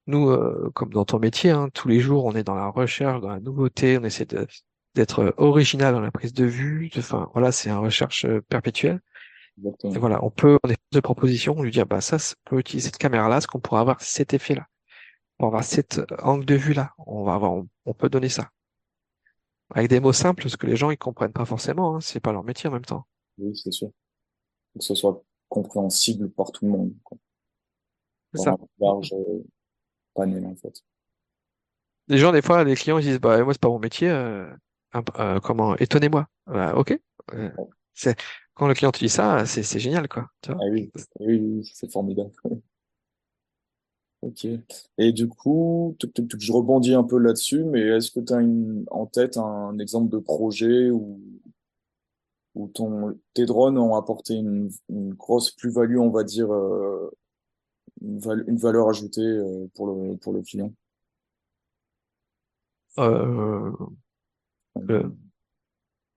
nous, 0.08 0.30
euh, 0.30 0.72
comme 0.74 0.90
dans 0.92 1.06
ton 1.06 1.20
métier, 1.20 1.52
hein, 1.52 1.70
tous 1.74 1.88
les 1.88 2.00
jours, 2.00 2.26
on 2.26 2.34
est 2.34 2.44
dans 2.44 2.56
la 2.56 2.68
recherche, 2.68 3.22
dans 3.22 3.30
la 3.30 3.40
nouveauté, 3.40 3.98
on 3.98 4.04
essaie 4.04 4.26
d'être 4.98 5.34
original 5.38 5.94
dans 5.94 6.02
la 6.02 6.12
prise 6.12 6.34
de 6.34 6.46
vue. 6.46 6.90
Enfin, 6.98 7.30
voilà, 7.34 7.52
c'est 7.52 7.70
une 7.70 7.78
recherche 7.78 8.26
euh, 8.26 8.42
perpétuelle. 8.42 9.02
Et 9.84 9.98
voilà, 9.98 10.24
on 10.24 10.30
peut, 10.30 10.60
en 10.64 10.70
effort 10.70 10.84
de 10.92 11.00
proposition, 11.00 11.62
lui 11.62 11.72
dire, 11.72 11.88
bah 11.88 12.02
ça, 12.02 12.18
on 12.18 12.50
peut 12.50 12.60
utiliser 12.60 12.88
cette 12.88 12.98
caméra-là, 12.98 13.42
ce 13.42 13.48
qu'on 13.48 13.60
pourrait 13.60 13.82
avoir 13.82 14.02
cet 14.02 14.34
effet-là, 14.34 14.68
pour 15.38 15.48
avoir 15.48 15.64
cet 15.64 16.00
angle 16.22 16.46
de 16.46 16.56
vue-là. 16.56 16.94
On 16.98 17.24
va 17.24 17.34
avoir, 17.34 17.64
on 17.86 17.94
peut 17.94 18.10
donner 18.10 18.30
ça 18.30 18.52
avec 19.72 19.90
des 19.90 20.00
mots 20.00 20.14
simples, 20.14 20.44
parce 20.44 20.56
que 20.56 20.68
les 20.68 20.76
gens 20.76 20.92
ils 20.92 20.98
comprennent 20.98 21.34
pas 21.34 21.46
forcément, 21.46 21.96
hein, 21.96 22.02
c'est 22.02 22.20
pas 22.20 22.32
leur 22.32 22.44
métier 22.44 22.70
en 22.70 22.74
même 22.74 22.86
temps. 22.86 23.06
Oui, 23.38 23.56
c'est 23.56 23.72
sûr. 23.72 23.90
que 24.74 24.84
ce 24.84 24.96
soit 24.96 25.24
compréhensible 25.50 26.30
par 26.32 26.52
tout 26.52 26.66
le 26.66 26.72
monde. 26.72 26.94
C'est 28.34 28.44
ça. 28.44 28.56
large 28.80 29.14
euh, 29.14 29.44
panel 30.14 30.46
en 30.46 30.56
fait. 30.56 30.84
Les 32.08 32.18
gens 32.18 32.32
des 32.32 32.42
fois, 32.42 32.64
les 32.64 32.76
clients 32.76 33.00
ils 33.00 33.06
disent 33.06 33.20
bah 33.20 33.44
moi 33.44 33.54
c'est 33.54 33.62
pas 33.62 33.70
mon 33.70 33.80
métier, 33.80 34.10
euh, 34.10 34.50
euh, 35.20 35.40
comment 35.40 35.76
étonnez-moi. 35.76 36.28
Bah, 36.46 36.76
ok. 36.76 37.00
Euh, 37.34 37.50
c'est 37.94 38.18
quand 38.54 38.68
le 38.68 38.74
client 38.74 38.92
te 38.92 39.00
dit 39.00 39.10
ça, 39.10 39.46
c'est 39.46 39.80
génial 39.80 40.08
quoi. 40.08 40.30
Tu 40.42 40.52
vois 40.52 40.62
ah 40.64 40.70
oui, 40.72 40.92
oui, 41.20 41.40
oui 41.40 41.72
c'est 41.74 41.92
formidable. 41.92 42.32
Ok. 44.24 44.48
Et 44.98 45.14
du 45.14 45.28
coup, 45.28 45.96
je 46.40 46.52
rebondis 46.52 46.96
un 46.96 47.04
peu 47.04 47.20
là-dessus, 47.20 47.64
mais 47.64 47.82
est-ce 47.82 48.10
que 48.10 48.20
tu 48.20 48.34
as 48.34 48.42
une, 48.42 48.84
en 48.90 49.06
tête 49.06 49.38
un 49.38 49.78
exemple 49.78 50.10
de 50.10 50.18
projet 50.18 50.90
où, 50.90 51.22
où 52.56 52.68
ton, 52.68 53.16
tes 53.36 53.46
drones 53.46 53.78
ont 53.78 53.96
apporté 53.96 54.34
une, 54.34 54.72
une 54.90 55.14
grosse 55.14 55.52
plus-value, 55.52 56.00
on 56.00 56.10
va 56.10 56.24
dire, 56.24 56.52
euh, 56.52 57.12
une, 58.02 58.20
une, 58.48 58.58
valeur 58.58 58.90
ajoutée 58.90 59.40
pour 59.76 59.86
le, 59.86 60.18
pour 60.18 60.34
le 60.34 60.42
client? 60.42 60.74
Euh, 64.90 65.04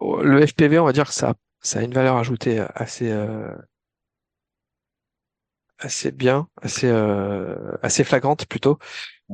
le, 0.00 0.22
le 0.22 0.46
FPV, 0.46 0.78
on 0.78 0.84
va 0.84 0.92
dire 0.92 1.06
que 1.06 1.14
ça, 1.14 1.34
ça 1.60 1.80
a 1.80 1.82
une 1.82 1.92
valeur 1.92 2.16
ajoutée 2.16 2.64
assez, 2.74 3.10
euh, 3.10 3.54
assez 5.78 6.10
bien, 6.12 6.48
assez 6.60 6.88
euh, 6.88 7.72
assez 7.82 8.04
flagrante 8.04 8.46
plutôt, 8.46 8.78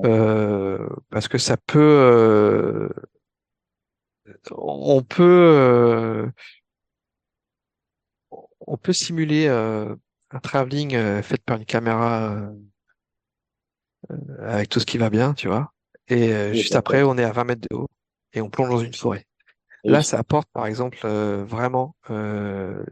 euh, 0.04 0.88
parce 1.10 1.28
que 1.28 1.38
ça 1.38 1.56
peut, 1.56 1.78
euh, 1.80 2.88
on 4.52 5.02
peut, 5.02 5.22
euh, 5.22 6.30
on 8.60 8.76
peut 8.76 8.92
simuler 8.92 9.46
euh, 9.48 9.94
un 10.30 10.38
travelling 10.40 11.22
fait 11.22 11.42
par 11.42 11.56
une 11.58 11.64
caméra 11.66 12.50
avec 14.40 14.68
tout 14.68 14.80
ce 14.80 14.86
qui 14.86 14.98
va 14.98 15.10
bien, 15.10 15.34
tu 15.34 15.48
vois, 15.48 15.72
et 16.08 16.54
juste 16.54 16.74
après 16.76 17.02
on 17.02 17.18
est 17.18 17.24
à 17.24 17.32
20 17.32 17.44
mètres 17.44 17.66
de 17.68 17.74
haut 17.76 17.88
et 18.36 18.40
on 18.40 18.50
plonge 18.50 18.70
dans 18.70 18.78
une 18.78 18.94
forêt. 18.94 19.26
Là, 19.84 20.02
ça 20.02 20.18
apporte, 20.18 20.48
par 20.52 20.66
exemple, 20.66 20.98
vraiment 21.06 21.94
euh, 22.10 22.82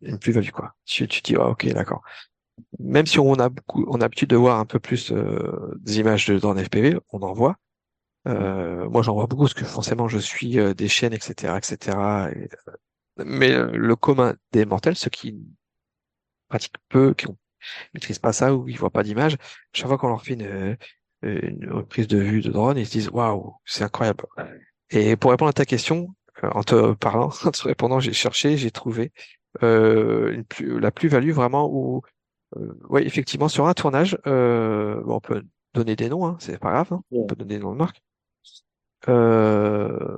une 0.00 0.18
plus-value, 0.18 0.50
quoi. 0.50 0.74
Tu, 0.84 1.06
tu 1.06 1.20
dis, 1.22 1.36
ah, 1.36 1.48
ok, 1.48 1.66
d'accord 1.68 2.02
même 2.78 3.06
si 3.06 3.18
on 3.18 3.34
a 3.34 3.48
beaucoup, 3.48 3.84
on 3.88 3.96
a 3.96 3.98
l'habitude 4.00 4.30
de 4.30 4.36
voir 4.36 4.58
un 4.58 4.64
peu 4.64 4.78
plus 4.78 5.12
euh, 5.12 5.74
des 5.80 5.98
images 5.98 6.26
de 6.26 6.38
drone 6.38 6.62
FPV, 6.62 6.98
on 7.10 7.20
en 7.22 7.32
voit. 7.32 7.56
Euh, 8.28 8.88
moi, 8.90 9.02
j'en 9.02 9.14
vois 9.14 9.26
beaucoup 9.26 9.44
parce 9.44 9.54
que 9.54 9.64
forcément, 9.64 10.08
je 10.08 10.18
suis 10.18 10.58
euh, 10.58 10.74
des 10.74 10.88
chaînes, 10.88 11.14
etc., 11.14 11.56
etc. 11.56 11.96
mais 13.24 13.50
le 13.52 13.96
commun 13.96 14.34
des 14.52 14.64
mortels, 14.64 14.96
ceux 14.96 15.10
qui 15.10 15.38
pratiquent 16.48 16.76
peu, 16.88 17.14
qui 17.14 17.26
ne 17.28 17.34
maîtrisent 17.94 18.18
pas 18.18 18.32
ça 18.32 18.54
ou 18.54 18.64
qui 18.64 18.76
voient 18.76 18.90
pas 18.90 19.02
d'image, 19.02 19.36
chaque 19.72 19.88
fois 19.88 19.98
qu'on 19.98 20.08
leur 20.08 20.22
fait 20.22 20.34
une, 20.34 20.76
une 21.22 21.84
prise 21.88 22.08
de 22.08 22.18
vue 22.18 22.40
de 22.40 22.50
drone, 22.50 22.78
ils 22.78 22.86
se 22.86 22.92
disent 22.92 23.10
waouh, 23.10 23.54
c'est 23.64 23.84
incroyable. 23.84 24.24
Et 24.90 25.16
pour 25.16 25.30
répondre 25.30 25.50
à 25.50 25.52
ta 25.52 25.64
question, 25.64 26.14
en 26.42 26.62
te 26.62 26.92
parlant, 26.94 27.30
en 27.44 27.50
te 27.50 27.62
répondant, 27.62 28.00
j'ai 28.00 28.12
cherché, 28.12 28.56
j'ai 28.56 28.70
trouvé 28.70 29.12
euh, 29.62 30.32
une 30.32 30.44
plus, 30.44 30.78
la 30.80 30.90
plus-value 30.90 31.32
vraiment 31.32 31.68
où, 31.70 32.02
euh, 32.56 32.72
ouais, 32.88 33.04
effectivement, 33.06 33.48
sur 33.48 33.66
un 33.66 33.74
tournage, 33.74 34.18
euh, 34.26 35.00
bon, 35.02 35.16
on 35.16 35.20
peut 35.20 35.42
donner 35.74 35.96
des 35.96 36.08
noms, 36.08 36.26
hein, 36.26 36.36
c'est 36.40 36.58
pas 36.58 36.70
grave, 36.72 36.88
hein, 36.92 37.02
on 37.10 37.26
peut 37.26 37.36
donner 37.36 37.56
des 37.56 37.60
noms 37.62 37.72
de 37.72 37.78
marque. 37.78 38.02
Euh, 39.08 40.16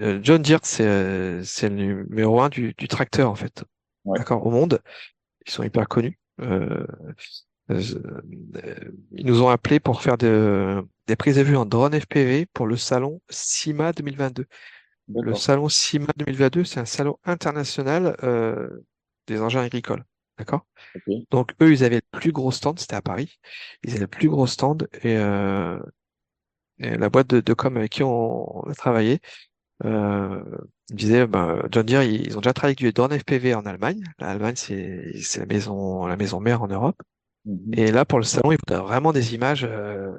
euh, 0.00 0.20
John 0.22 0.42
Deere, 0.42 0.60
c'est 0.62 1.42
c'est 1.44 1.68
le 1.68 1.74
numéro 2.04 2.40
un 2.40 2.48
du, 2.48 2.74
du 2.76 2.88
tracteur 2.88 3.30
en 3.30 3.34
fait, 3.34 3.64
Ouais. 4.04 4.18
d'accord, 4.18 4.46
au 4.46 4.50
monde. 4.50 4.80
Ils 5.46 5.52
sont 5.52 5.62
hyper 5.62 5.88
connus. 5.88 6.18
Euh, 6.40 6.44
euh, 6.44 6.86
euh, 7.06 7.14
ils 7.68 9.26
nous 9.26 9.42
ont 9.42 9.48
appelés 9.48 9.80
pour 9.80 10.02
faire 10.02 10.16
de, 10.16 10.84
des 11.06 11.16
prises 11.16 11.36
de 11.36 11.42
vue 11.42 11.56
en 11.56 11.66
drone 11.66 11.98
FPV 11.98 12.46
pour 12.46 12.66
le 12.66 12.76
salon 12.76 13.20
CIMA 13.28 13.92
2022. 13.92 14.46
Le 15.08 15.34
salon 15.34 15.68
CIMA 15.68 16.12
2022, 16.16 16.64
c'est 16.64 16.80
un 16.80 16.84
salon 16.84 17.18
international 17.24 18.16
euh, 18.22 18.68
des 19.26 19.40
engins 19.40 19.62
agricoles. 19.62 20.04
D'accord? 20.38 20.66
Donc 21.30 21.54
eux, 21.62 21.72
ils 21.72 21.84
avaient 21.84 22.02
le 22.12 22.18
plus 22.18 22.32
gros 22.32 22.52
stand, 22.52 22.78
c'était 22.78 22.96
à 22.96 23.02
Paris. 23.02 23.38
Ils 23.82 23.92
avaient 23.92 24.00
le 24.00 24.06
plus 24.06 24.28
gros 24.28 24.46
stand 24.46 24.88
et, 25.02 25.16
euh, 25.16 25.78
et 26.78 26.96
la 26.96 27.08
boîte 27.08 27.28
de, 27.28 27.40
de 27.40 27.54
com 27.54 27.76
avec 27.76 27.92
qui 27.92 28.02
on, 28.02 28.66
on 28.66 28.70
a 28.70 28.74
travaillé 28.74 29.20
euh, 29.84 30.42
disait, 30.90 31.26
ben, 31.26 31.62
John 31.70 31.84
Deere, 31.86 32.02
ils, 32.02 32.26
ils 32.26 32.38
ont 32.38 32.40
déjà 32.40 32.52
travaillé 32.52 32.72
avec 32.72 32.78
du 32.78 32.92
drone 32.92 33.18
FPV 33.18 33.54
en 33.54 33.66
Allemagne. 33.66 34.04
L'Allemagne, 34.18 34.56
c'est 34.56 35.12
c'est 35.22 35.40
la 35.40 35.46
maison 35.46 36.06
la 36.06 36.16
maison 36.16 36.40
mère 36.40 36.62
en 36.62 36.68
Europe. 36.68 37.00
Mhm. 37.46 37.72
Et 37.74 37.92
là, 37.92 38.04
pour 38.04 38.18
le 38.18 38.24
salon, 38.24 38.52
ils 38.52 38.58
voudraient 38.58 38.82
vraiment 38.86 39.12
des 39.12 39.34
images 39.34 39.64
euh, 39.64 40.12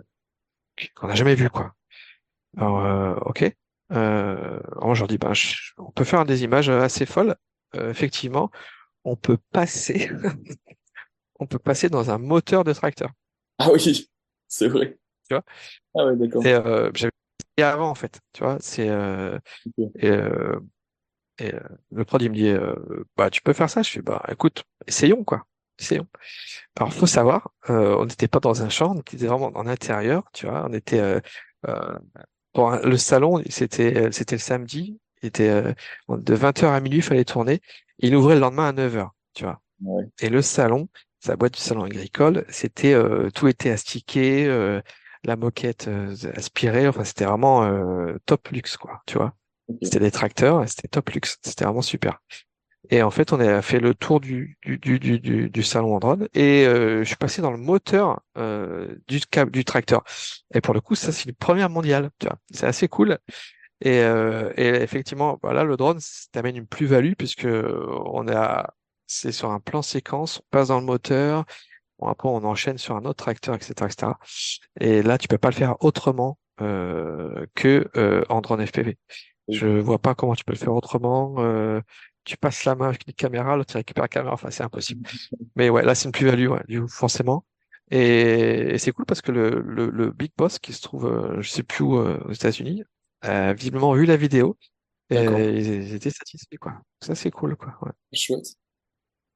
qu'on 0.95 1.07
n'a 1.07 1.15
jamais 1.15 1.35
vues, 1.35 1.49
quoi. 1.49 1.73
Alors, 2.57 2.85
euh, 2.85 3.15
ok. 3.21 3.43
Euh, 3.93 4.59
alors 4.77 4.95
je 4.95 5.01
leur 5.01 5.07
dis, 5.07 5.17
ben, 5.17 5.33
je- 5.33 5.71
on 5.77 5.91
peut 5.91 6.03
faire 6.03 6.25
des 6.25 6.43
images 6.43 6.69
assez 6.69 7.05
folles. 7.05 7.35
Effectivement, 7.75 8.51
on 9.05 9.15
peut 9.15 9.37
passer, 9.51 10.09
on 11.39 11.45
peut 11.47 11.59
passer 11.59 11.89
dans 11.89 12.11
un 12.11 12.17
moteur 12.17 12.63
de 12.63 12.73
tracteur. 12.73 13.11
Ah 13.59 13.69
oui, 13.71 14.09
c'est 14.47 14.67
vrai. 14.67 14.97
Tu 15.29 15.35
vois? 15.35 15.43
Ah 15.95 16.05
ouais, 16.07 16.15
d'accord. 16.15 16.43
J'avais 16.43 17.11
et 17.59 17.63
avant 17.63 17.89
en 17.89 17.95
fait, 17.95 18.19
tu 18.33 18.43
vois. 18.43 18.57
C'est 18.61 18.87
et, 19.99 20.11
et 21.39 21.51
le 21.91 22.05
prod 22.05 22.21
il 22.21 22.31
me 22.31 22.35
dit, 22.35 22.53
bah 23.15 23.29
tu 23.29 23.41
peux 23.41 23.53
faire 23.53 23.69
ça? 23.69 23.81
Je 23.81 23.89
fais, 23.91 24.01
bah 24.01 24.23
écoute, 24.29 24.63
essayons 24.87 25.23
quoi, 25.23 25.45
essayons. 25.79 26.07
Alors 26.77 26.93
faut 26.93 27.07
savoir, 27.07 27.51
euh, 27.69 27.95
on 27.97 28.05
n'était 28.05 28.27
pas 28.27 28.39
dans 28.39 28.63
un 28.63 28.69
champ, 28.69 28.93
on 28.95 28.99
était 29.01 29.17
vraiment 29.27 29.51
en 29.55 29.67
intérieur, 29.67 30.23
tu 30.33 30.47
vois. 30.47 30.65
On 30.69 30.73
était 30.73 30.99
euh, 30.99 31.19
euh, 31.67 31.97
pour 32.53 32.71
un- 32.71 32.81
le 32.81 32.97
salon, 32.97 33.41
c'était 33.49 34.11
c'était 34.11 34.35
le 34.35 34.39
samedi, 34.41 34.99
il 35.21 35.27
était 35.27 35.49
euh, 35.49 35.73
de 36.09 36.33
20h 36.35 36.73
à 36.73 36.79
minuit, 36.79 36.99
il 36.99 37.03
fallait 37.03 37.25
tourner. 37.25 37.61
Il 37.99 38.15
ouvrait 38.15 38.35
le 38.35 38.41
lendemain 38.41 38.67
à 38.69 38.73
9h, 38.73 39.11
tu 39.33 39.43
vois. 39.43 39.61
Ouais. 39.83 40.05
Et 40.21 40.29
le 40.29 40.41
salon, 40.41 40.87
sa 41.19 41.35
boîte 41.35 41.53
du 41.55 41.59
salon 41.61 41.83
agricole, 41.83 42.45
c'était 42.49 42.93
euh, 42.93 43.29
tout 43.31 43.47
était 43.47 43.69
astiqué, 43.71 44.45
euh, 44.47 44.81
la 45.23 45.35
moquette 45.35 45.87
euh, 45.87 46.15
aspirée, 46.35 46.87
enfin 46.87 47.03
c'était 47.03 47.25
vraiment 47.25 47.63
euh, 47.63 48.17
top 48.25 48.47
luxe 48.49 48.77
quoi, 48.77 49.01
tu 49.07 49.17
vois. 49.17 49.33
C'était 49.81 49.99
des 49.99 50.11
tracteurs, 50.11 50.67
c'était 50.69 50.87
top 50.87 51.09
luxe, 51.09 51.37
c'était 51.43 51.65
vraiment 51.65 51.81
super. 51.81 52.21
Et 52.89 53.01
en 53.01 53.11
fait, 53.11 53.33
on 53.33 53.39
a 53.39 53.61
fait 53.61 53.79
le 53.79 53.93
tour 53.93 54.19
du 54.21 54.57
du 54.63 54.77
du 54.77 54.99
du, 54.99 55.49
du, 55.49 55.63
salon 55.63 55.95
en 55.95 55.99
drone 55.99 56.27
et 56.33 56.65
euh, 56.65 56.99
je 56.99 57.03
suis 57.03 57.15
passé 57.17 57.41
dans 57.41 57.51
le 57.51 57.57
moteur 57.57 58.21
euh, 58.37 58.95
du 59.07 59.19
câble 59.21 59.51
du 59.51 59.65
tracteur. 59.65 60.03
Et 60.53 60.61
pour 60.61 60.73
le 60.73 60.79
coup, 60.81 60.95
ça 60.95 61.11
c'est 61.11 61.25
une 61.29 61.35
première 61.35 61.69
mondiale, 61.69 62.11
tu 62.19 62.27
vois. 62.27 62.37
C'est 62.53 62.65
assez 62.65 62.87
cool. 62.87 63.17
Et, 63.81 63.99
euh, 63.99 64.51
et 64.57 64.67
effectivement, 64.67 65.37
voilà, 65.43 65.63
le 65.63 65.77
drone, 65.77 65.99
ça 65.99 66.27
t'amène 66.31 66.55
une 66.57 66.67
plus-value 66.67 67.13
puisque 67.17 67.45
on 67.47 68.27
a, 68.29 68.73
c'est 69.05 69.31
sur 69.31 69.51
un 69.51 69.59
plan 69.59 69.81
séquence, 69.81 70.39
on 70.39 70.47
passe 70.51 70.69
dans 70.69 70.79
le 70.79 70.85
moteur, 70.85 71.45
bon, 71.99 72.07
après 72.07 72.29
on 72.29 72.43
enchaîne 72.43 72.77
sur 72.77 72.95
un 72.95 73.05
autre 73.05 73.23
tracteur, 73.23 73.55
etc., 73.55 73.73
etc. 73.85 74.13
Et 74.79 75.03
là, 75.03 75.17
tu 75.17 75.27
peux 75.27 75.37
pas 75.37 75.49
le 75.49 75.55
faire 75.55 75.75
autrement 75.83 76.39
euh, 76.61 77.45
que 77.55 77.87
euh, 77.97 78.23
en 78.29 78.41
drone 78.41 78.65
FPV. 78.65 78.97
Je 79.49 79.67
vois 79.67 79.99
pas 79.99 80.15
comment 80.15 80.35
tu 80.35 80.43
peux 80.43 80.53
le 80.53 80.57
faire 80.57 80.73
autrement. 80.73 81.35
euh, 81.39 81.81
tu 82.27 82.37
passes 82.37 82.65
la 82.65 82.75
main 82.75 82.89
avec 82.89 83.07
une 83.07 83.13
caméra, 83.13 83.55
l'autre 83.55 83.71
tu 83.71 83.77
récupères 83.77 84.03
la 84.03 84.09
caméra, 84.09 84.33
enfin 84.33 84.51
c'est 84.51 84.63
impossible. 84.63 85.09
Mais 85.55 85.69
ouais, 85.69 85.83
là 85.83 85.95
c'est 85.95 86.05
une 86.05 86.11
plus-value, 86.11 86.49
ouais, 86.49 86.63
du 86.67 86.81
coup, 86.81 86.87
forcément. 86.87 87.45
Et, 87.89 88.73
et 88.73 88.77
c'est 88.77 88.91
cool 88.91 89.05
parce 89.05 89.21
que 89.21 89.31
le, 89.31 89.61
le, 89.61 89.89
le 89.89 90.11
Big 90.11 90.33
Boss 90.37 90.59
qui 90.59 90.73
se 90.73 90.81
trouve, 90.81 91.05
euh, 91.05 91.41
je 91.41 91.49
sais 91.49 91.63
plus 91.63 91.85
où, 91.85 91.97
euh, 91.97 92.19
aux 92.25 92.33
États-Unis, 92.33 92.83
a 93.21 93.53
visiblement 93.53 93.93
vu 93.93 94.05
la 94.05 94.17
vidéo 94.17 94.57
et 95.09 95.23
ils, 95.23 95.95
étaient 95.95 96.09
satisfaits, 96.09 96.57
quoi. 96.59 96.73
Ça 97.01 97.15
c'est 97.15 97.31
cool, 97.31 97.55
quoi. 97.55 97.73
Ouais. 97.81 97.91
Chouette. 98.11 98.55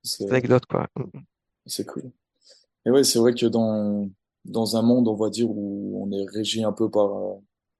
C'est 0.04 0.30
anecdote, 0.30 0.66
quoi. 0.66 0.90
Mm, 0.98 1.04
mm. 1.04 1.24
c'est 1.68 1.86
cool. 1.86 2.12
Et 2.86 2.92
ouais, 2.92 3.06
c'est 3.06 3.20
vrai 3.20 3.34
que 3.34 3.46
dans, 3.46 4.10
dans 4.44 4.76
un 4.76 4.82
monde, 4.82 5.08
on 5.08 5.16
va 5.16 5.30
dire, 5.30 5.50
où 5.50 6.04
on 6.04 6.12
est 6.12 6.26
régi 6.30 6.66
un 6.66 6.74
peu 6.74 6.90
par, 6.90 7.10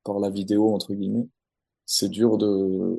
par 0.06 0.20
la 0.20 0.30
vidéo, 0.30 0.74
entre 0.74 0.94
guillemets, 0.94 1.28
c'est 1.86 2.08
dur 2.08 2.38
de, 2.38 2.98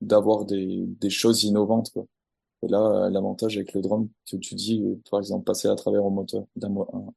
d'avoir 0.00 0.44
des, 0.44 0.84
des 0.86 1.10
choses 1.10 1.44
innovantes, 1.44 1.90
quoi. 1.92 2.06
Et 2.62 2.68
là, 2.68 3.10
l'avantage 3.10 3.56
avec 3.56 3.74
le 3.74 3.82
drone 3.82 4.08
que 4.30 4.36
tu 4.38 4.54
dis, 4.56 4.82
euh, 4.82 5.00
par 5.10 5.20
exemple, 5.20 5.44
passer 5.44 5.68
à 5.68 5.76
travers 5.76 6.04
un 6.06 6.10
moteur, 6.10 6.44
d'un, 6.56 6.70
mo- 6.70 6.88
un- 6.92 7.12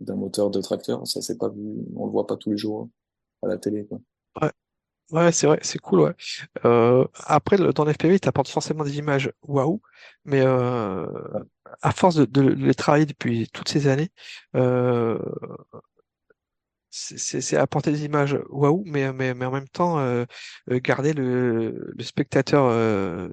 d'un 0.00 0.16
moteur 0.16 0.50
de 0.50 0.60
tracteur, 0.62 1.06
ça 1.06 1.22
c'est 1.22 1.38
pas 1.38 1.48
vu, 1.50 1.60
on 1.96 2.06
le 2.06 2.12
voit 2.12 2.26
pas 2.26 2.36
tous 2.36 2.50
les 2.52 2.58
jours 2.58 2.88
à 3.42 3.48
la 3.48 3.58
télé, 3.58 3.86
quoi. 3.86 4.00
Ouais, 4.40 4.50
ouais, 5.12 5.32
c'est 5.32 5.46
vrai, 5.46 5.58
c'est 5.62 5.78
cool, 5.80 6.00
ouais. 6.02 6.14
Euh, 6.64 7.06
après, 7.26 7.56
dans 7.58 7.84
l'FPV, 7.84 8.14
il 8.16 8.20
t'apporte 8.20 8.48
forcément 8.48 8.84
des 8.84 8.98
images 8.98 9.32
waouh, 9.42 9.82
mais 10.24 10.42
euh, 10.42 11.06
à 11.82 11.92
force 11.92 12.16
de, 12.16 12.24
de 12.26 12.42
les 12.42 12.74
travailler 12.74 13.06
depuis 13.06 13.48
toutes 13.52 13.68
ces 13.68 13.88
années, 13.88 14.10
euh, 14.56 15.18
c'est 16.90 17.56
apporter 17.56 17.92
des 17.92 18.04
images 18.04 18.38
waouh, 18.50 18.82
mais, 18.86 19.12
mais, 19.12 19.34
mais 19.34 19.44
en 19.46 19.50
même 19.50 19.68
temps, 19.68 19.98
euh, 19.98 20.24
euh, 20.70 20.80
garder 20.80 21.12
le, 21.12 21.92
le 21.96 22.04
spectateur 22.04 22.64
euh, 22.66 23.28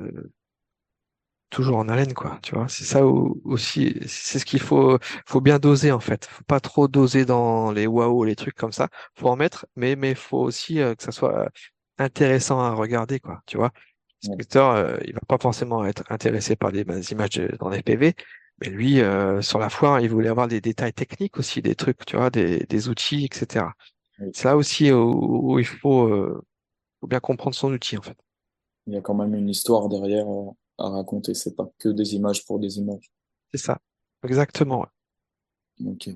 toujours 1.50 1.78
en 1.78 1.88
haleine, 1.89 2.13
quoi. 2.13 2.39
Tu 2.42 2.56
vois, 2.56 2.68
c'est 2.68 2.84
ça 2.84 3.06
au- 3.06 3.39
aussi, 3.44 3.96
c'est 4.08 4.39
ce 4.39 4.46
qu'il 4.46 4.60
faut, 4.60 4.98
faut 5.28 5.42
bien 5.42 5.60
doser 5.60 5.92
en 5.92 6.00
fait. 6.00 6.26
Faut 6.26 6.44
pas 6.46 6.60
trop 6.60 6.88
doser 6.88 7.26
dans 7.26 7.72
les 7.72 7.86
waouh, 7.88 8.24
les 8.24 8.36
trucs 8.36 8.56
comme 8.56 8.72
ça. 8.72 8.89
Faut 9.16 9.28
en 9.30 9.36
mettre, 9.36 9.66
mais 9.76 9.96
mais 9.96 10.16
faut 10.16 10.39
aussi 10.39 10.80
euh, 10.82 10.96
que 10.96 11.04
ça 11.04 11.12
soit 11.12 11.50
intéressant 11.98 12.60
à 12.60 12.72
regarder, 12.74 13.20
quoi. 13.20 13.42
Tu 13.46 13.58
vois, 13.58 13.72
le 14.24 14.28
spectateur, 14.34 14.72
euh, 14.72 14.98
il 15.06 15.13
va 15.13 15.22
pas 15.28 15.38
forcément 15.39 15.86
être 15.86 16.04
intéressé 16.12 16.56
par 16.56 16.72
des, 16.72 16.84
images 17.12 17.32
dans 17.60 17.70
les 17.70 17.84
PV, 17.84 18.16
mais 18.62 18.70
lui, 18.70 19.02
euh, 19.02 19.42
sur 19.42 19.60
la 19.60 19.70
foire, 19.70 20.00
il 20.00 20.10
voulait 20.10 20.30
avoir 20.30 20.48
des 20.48 20.62
détails 20.62 20.94
techniques 20.94 21.38
aussi, 21.38 21.62
des 21.62 21.76
trucs, 21.76 22.06
tu 22.06 22.16
vois, 22.16 22.30
des, 22.30 22.60
des 22.70 22.89
outils, 22.89 23.26
etc. 23.26 23.66
Oui. 24.20 24.30
C'est 24.34 24.46
là 24.46 24.56
aussi 24.56 24.92
où, 24.92 25.54
où 25.54 25.60
il 25.60 25.66
faut, 25.66 26.08
euh, 26.08 26.44
faut 27.02 27.08
bien 27.08 27.20
comprendre 27.20 27.56
son 27.56 27.74
outil 27.74 27.98
en 27.98 28.02
fait. 28.02 28.18
Il 28.88 28.94
y 28.94 28.98
a 28.98 29.02
quand 29.02 29.16
même 29.16 29.34
une 29.34 29.50
histoire 29.50 29.89
derrière 29.89 30.28
euh, 30.28 30.52
à 30.78 30.89
raconter, 30.89 31.34
c'est 31.34 31.56
pas 31.56 31.70
que 31.80 31.89
des 31.89 32.16
images 32.16 32.46
pour 32.46 32.60
des 32.60 32.78
images. 32.78 33.12
C'est 33.52 33.60
ça, 33.60 33.80
exactement. 34.24 34.82
ouais. 34.82 35.92
Ok. 35.92 36.10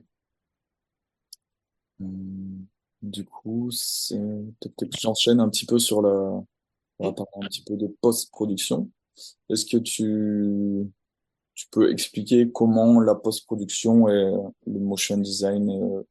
Hum, 1.99 2.65
du 3.01 3.25
coup, 3.25 3.69
c'est 3.71 4.17
peut-être 4.59 4.91
que 4.91 4.99
j'enchaîne 4.99 5.39
un 5.39 5.49
petit 5.49 5.65
peu 5.65 5.79
sur 5.79 6.01
la, 6.01 6.09
on 6.09 6.45
va 6.99 7.13
parler 7.13 7.31
un 7.45 7.47
petit 7.47 7.63
peu 7.63 7.75
de 7.75 7.87
post-production. 8.01 8.89
Est-ce 9.49 9.65
que 9.65 9.77
tu, 9.77 10.87
tu 11.57 11.65
peux 11.71 11.91
expliquer 11.91 12.51
comment 12.51 12.99
la 13.01 13.15
post-production 13.15 14.07
et 14.07 14.31
le 14.67 14.79
motion 14.79 15.17
design 15.17 15.71
euh, 15.71 16.03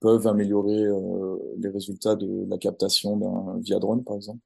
peuvent 0.00 0.26
améliorer 0.26 0.82
euh, 0.82 1.36
les 1.58 1.68
résultats 1.68 2.16
de 2.16 2.46
la 2.48 2.56
captation 2.56 3.18
d'un 3.18 3.60
via 3.60 3.78
drone, 3.78 4.02
par 4.02 4.16
exemple? 4.16 4.40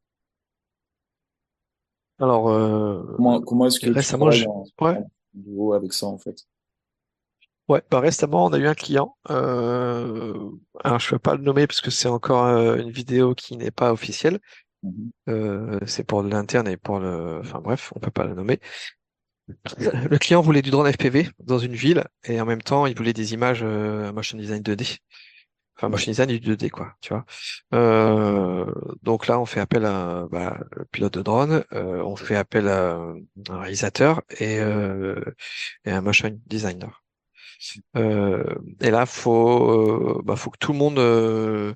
Alors, 2.18 2.48
euh, 2.50 3.04
Comment, 3.16 3.40
comment 3.40 3.66
est-ce 3.66 3.78
que 3.78 3.86
tu 3.86 3.92
récemment, 3.92 4.26
en, 4.48 4.64
ouais, 4.84 4.98
duo 5.32 5.74
avec 5.74 5.92
ça, 5.92 6.06
en 6.06 6.18
fait? 6.18 6.44
Ouais, 7.68 7.82
bah 7.88 8.00
récemment, 8.00 8.46
on 8.46 8.52
a 8.52 8.58
eu 8.58 8.66
un 8.66 8.74
client. 8.74 9.16
Euh, 9.30 10.50
alors, 10.82 10.98
je 10.98 11.06
ne 11.06 11.10
peux 11.12 11.18
pas 11.20 11.36
le 11.36 11.42
nommer 11.44 11.68
parce 11.68 11.80
que 11.80 11.92
c'est 11.92 12.08
encore 12.08 12.46
euh, 12.46 12.78
une 12.78 12.90
vidéo 12.90 13.36
qui 13.36 13.56
n'est 13.56 13.70
pas 13.70 13.92
officielle. 13.92 14.40
Mhm. 14.82 15.10
Euh, 15.28 15.78
c'est 15.86 16.02
pour 16.02 16.24
l'interne 16.24 16.66
et 16.66 16.76
pour 16.76 16.98
le. 16.98 17.38
Enfin 17.38 17.60
bref, 17.60 17.92
on 17.94 18.00
peut 18.00 18.10
pas 18.10 18.24
le 18.24 18.34
nommer. 18.34 18.58
Le 19.78 20.18
client 20.18 20.40
voulait 20.40 20.62
du 20.62 20.70
drone 20.70 20.90
FPV 20.90 21.28
dans 21.40 21.58
une 21.58 21.74
ville 21.74 22.04
et 22.24 22.40
en 22.40 22.46
même 22.46 22.62
temps, 22.62 22.86
il 22.86 22.96
voulait 22.96 23.12
des 23.12 23.34
images 23.34 23.60
euh, 23.62 24.12
motion 24.12 24.38
design 24.38 24.62
2D. 24.62 24.98
Enfin, 25.76 25.88
motion 25.88 26.10
design 26.10 26.28
du 26.28 26.40
2D, 26.40 26.70
quoi, 26.70 26.94
tu 27.00 27.14
vois. 27.14 27.24
Euh, 27.74 28.66
donc 29.02 29.26
là, 29.26 29.40
on 29.40 29.46
fait 29.46 29.60
appel 29.60 29.86
à 29.86 30.26
bah, 30.30 30.58
le 30.76 30.84
pilote 30.86 31.14
de 31.14 31.22
drone, 31.22 31.64
euh, 31.72 32.02
on 32.02 32.16
fait 32.16 32.36
appel 32.36 32.68
à 32.68 32.96
un 33.48 33.58
réalisateur 33.60 34.22
et, 34.38 34.60
euh, 34.60 35.20
et 35.84 35.90
un 35.90 36.02
motion 36.02 36.38
designer. 36.46 37.02
Euh, 37.96 38.44
et 38.80 38.90
là, 38.90 39.06
faut, 39.06 40.22
bah, 40.24 40.36
faut 40.36 40.50
que 40.50 40.58
tout 40.58 40.72
le 40.72 40.78
monde 40.78 40.98
euh, 40.98 41.74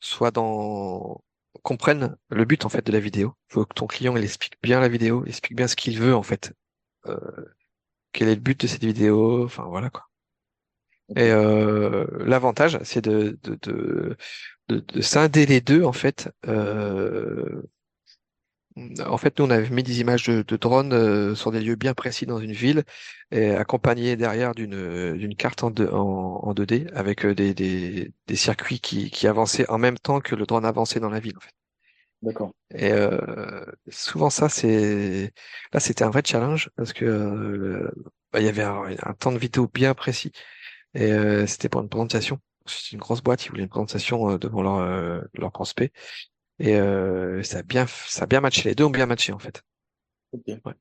soit 0.00 0.30
dans 0.30 1.22
comprenne 1.62 2.16
le 2.30 2.44
but 2.44 2.64
en 2.64 2.68
fait 2.68 2.86
de 2.86 2.92
la 2.92 3.00
vidéo. 3.00 3.34
Il 3.50 3.54
faut 3.54 3.64
que 3.66 3.74
ton 3.74 3.86
client 3.86 4.16
il 4.16 4.24
explique 4.24 4.54
bien 4.62 4.80
la 4.80 4.88
vidéo, 4.88 5.22
il 5.26 5.30
explique 5.30 5.56
bien 5.56 5.68
ce 5.68 5.76
qu'il 5.76 5.98
veut 5.98 6.14
en 6.14 6.22
fait. 6.22 6.52
Euh, 7.06 7.16
quel 8.12 8.28
est 8.28 8.34
le 8.36 8.40
but 8.42 8.60
de 8.62 8.66
cette 8.66 8.84
vidéo, 8.84 9.44
enfin 9.44 9.64
voilà 9.64 9.90
quoi. 9.90 10.08
Et 11.16 11.30
euh, 11.30 12.06
l'avantage, 12.26 12.78
c'est 12.84 13.00
de, 13.02 13.38
de, 13.42 13.58
de, 13.62 14.16
de, 14.68 14.80
de 14.80 15.00
scinder 15.02 15.46
les 15.46 15.60
deux 15.60 15.84
en 15.84 15.92
fait. 15.92 16.30
Euh, 16.46 17.62
en 19.04 19.16
fait, 19.18 19.38
nous, 19.38 19.44
on 19.46 19.50
avait 19.50 19.68
mis 19.70 19.82
des 19.82 20.00
images 20.00 20.24
de, 20.28 20.42
de 20.42 20.56
drones 20.56 20.92
euh, 20.92 21.34
sur 21.34 21.50
des 21.50 21.60
lieux 21.60 21.74
bien 21.74 21.94
précis 21.94 22.26
dans 22.26 22.38
une 22.38 22.52
ville, 22.52 22.84
et 23.32 23.50
accompagnées 23.50 24.16
derrière 24.16 24.54
d'une 24.54 25.16
d'une 25.16 25.34
carte 25.36 25.64
en, 25.64 25.68
en, 25.92 26.40
en 26.48 26.54
2D 26.54 26.86
avec 26.94 27.26
des, 27.26 27.54
des, 27.54 28.12
des 28.28 28.36
circuits 28.36 28.80
qui, 28.80 29.10
qui 29.10 29.26
avançaient 29.26 29.68
en 29.68 29.78
même 29.78 29.98
temps 29.98 30.20
que 30.20 30.34
le 30.36 30.46
drone 30.46 30.64
avançait 30.64 31.00
dans 31.00 31.10
la 31.10 31.18
ville. 31.20 31.36
En 31.36 31.40
fait. 31.40 31.52
D'accord. 32.22 32.52
Et 32.74 32.92
euh, 32.92 33.64
souvent, 33.88 34.30
ça, 34.30 34.48
c'est 34.48 35.32
là, 35.72 35.80
c'était 35.80 36.04
un 36.04 36.10
vrai 36.10 36.22
challenge 36.24 36.70
parce 36.76 36.92
que 36.92 37.04
euh, 37.04 37.90
bah, 38.32 38.40
il 38.40 38.46
y 38.46 38.48
avait 38.48 38.62
un, 38.62 38.84
un 39.02 39.14
temps 39.14 39.32
de 39.32 39.38
vidéo 39.38 39.68
bien 39.72 39.94
précis, 39.94 40.32
et 40.94 41.12
euh, 41.12 41.46
c'était 41.46 41.68
pour 41.68 41.82
une 41.82 41.88
présentation. 41.88 42.40
C'est 42.66 42.92
une 42.92 43.00
grosse 43.00 43.22
boîte, 43.22 43.46
ils 43.46 43.50
voulaient 43.50 43.64
une 43.64 43.68
présentation 43.70 44.30
euh, 44.30 44.38
devant 44.38 44.62
leur, 44.62 44.76
euh, 44.78 45.20
leur 45.34 45.52
prospect. 45.52 45.92
Et 46.60 46.76
euh, 46.76 47.42
ça 47.42 47.58
a 47.58 47.62
bien, 47.62 47.86
ça 47.88 48.24
a 48.24 48.26
bien 48.26 48.40
matché. 48.40 48.68
Les 48.68 48.74
deux 48.74 48.84
ont 48.84 48.90
bien 48.90 49.06
matché 49.06 49.32
en 49.32 49.38
fait. 49.38 49.62
Ok. 50.32 50.44
Ouais. 50.64 50.74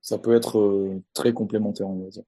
Ça 0.00 0.18
peut 0.18 0.34
être 0.34 0.58
euh, 0.58 1.00
très 1.14 1.32
complémentaire, 1.32 1.86
on 1.88 2.02
va 2.02 2.10
dire. 2.10 2.24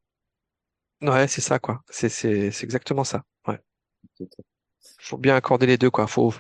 Ouais, 1.03 1.29
c'est 1.29 1.41
ça 1.41 1.59
quoi. 1.59 1.83
C'est 1.91 2.09
c'est 2.09 2.51
c'est 2.51 2.65
exactement 2.65 3.05
ça. 3.05 3.25
Ouais. 3.47 3.59
Faut 5.01 5.19
bien 5.19 5.35
accorder 5.35 5.67
les 5.67 5.79
deux 5.79 5.91
quoi. 5.91 6.07
Faut 6.07 6.33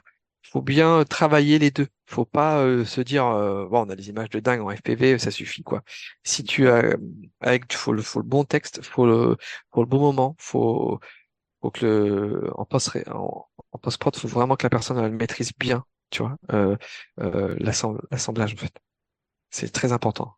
faut 0.50 0.62
bien 0.62 1.04
travailler 1.04 1.58
les 1.58 1.70
deux. 1.70 1.86
Faut 2.06 2.24
pas 2.24 2.60
euh, 2.62 2.84
se 2.84 3.00
dire 3.00 3.26
euh, 3.26 3.66
bon 3.68 3.86
on 3.86 3.90
a 3.90 3.96
des 3.96 4.08
images 4.10 4.30
de 4.30 4.40
dingue 4.40 4.60
en 4.62 4.70
FPV, 4.70 5.18
ça 5.18 5.30
suffit 5.30 5.62
quoi. 5.62 5.82
Si 6.24 6.44
tu 6.44 6.68
as 6.68 6.96
avec 7.40 7.72
faut 7.72 7.92
le 7.92 8.02
faut 8.02 8.20
le 8.20 8.26
bon 8.26 8.44
texte, 8.44 8.82
faut 8.82 9.06
le 9.06 9.36
faut 9.72 9.80
le 9.82 9.86
bon 9.88 10.00
moment, 10.00 10.36
faut 10.38 11.00
faut 11.62 11.70
que 11.70 11.86
le 11.86 12.50
en 12.58 12.64
post 12.66 12.90
en, 13.08 13.46
en 13.72 13.78
post-prod, 13.78 14.16
faut 14.16 14.28
vraiment 14.28 14.56
que 14.56 14.64
la 14.66 14.70
personne 14.70 14.98
elle 14.98 15.12
maîtrise 15.12 15.52
bien, 15.58 15.84
tu 16.10 16.22
vois, 16.22 16.36
euh, 16.52 16.76
euh, 17.20 17.56
l'assem- 17.60 18.00
l'assemblage 18.10 18.54
en 18.54 18.56
fait. 18.58 18.74
C'est 19.50 19.72
très 19.72 19.92
important. 19.92 20.36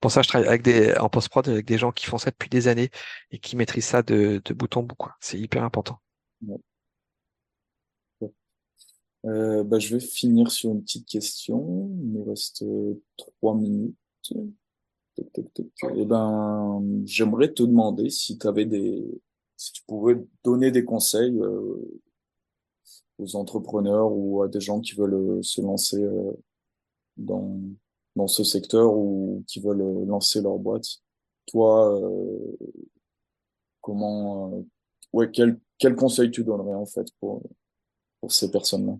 Pour 0.00 0.10
ça, 0.10 0.22
je 0.22 0.28
travaille 0.28 0.48
avec 0.48 0.62
des, 0.62 0.94
en 0.98 1.08
post-prod 1.08 1.48
avec 1.48 1.66
des 1.66 1.78
gens 1.78 1.92
qui 1.92 2.06
font 2.06 2.18
ça 2.18 2.30
depuis 2.30 2.48
des 2.48 2.68
années 2.68 2.90
et 3.30 3.38
qui 3.38 3.56
maîtrisent 3.56 3.86
ça 3.86 4.02
de, 4.02 4.40
de 4.44 4.54
bout 4.54 4.76
en 4.76 4.82
bout, 4.82 4.94
quoi. 4.96 5.16
C'est 5.20 5.38
hyper 5.38 5.64
important. 5.64 6.00
Euh, 9.24 9.64
bah, 9.64 9.78
je 9.78 9.94
vais 9.94 10.00
finir 10.00 10.50
sur 10.50 10.70
une 10.72 10.82
petite 10.82 11.06
question. 11.06 11.88
Il 12.02 12.08
me 12.10 12.22
reste 12.22 12.62
euh, 12.62 12.94
trois 13.16 13.54
minutes. 13.54 13.96
Toc. 14.22 14.36
Eh 15.96 16.04
ben, 16.04 16.82
j'aimerais 17.04 17.52
te 17.52 17.62
demander 17.62 18.10
si 18.10 18.36
tu 18.36 18.46
avais 18.48 18.64
des, 18.64 19.04
si 19.56 19.72
tu 19.72 19.82
pouvais 19.86 20.16
donner 20.42 20.72
des 20.72 20.84
conseils 20.84 21.38
euh, 21.40 22.00
aux 23.18 23.36
entrepreneurs 23.36 24.10
ou 24.12 24.42
à 24.42 24.48
des 24.48 24.60
gens 24.60 24.80
qui 24.80 24.94
veulent 24.94 25.14
euh, 25.14 25.42
se 25.42 25.60
lancer 25.60 26.04
dans 27.16 27.60
dans 28.16 28.26
ce 28.28 28.44
secteur 28.44 28.92
ou 28.96 29.44
qui 29.46 29.60
veulent 29.60 30.04
lancer 30.06 30.40
leur 30.40 30.58
boîte. 30.58 30.86
Toi, 31.46 32.00
comment, 33.80 34.64
ouais, 35.12 35.30
quel 35.30 35.60
quel 35.78 35.94
conseil 35.96 36.30
tu 36.30 36.44
donnerais 36.44 36.74
en 36.74 36.86
fait 36.86 37.06
pour 37.20 37.42
pour 38.20 38.32
ces 38.32 38.50
personnes-là? 38.50 38.98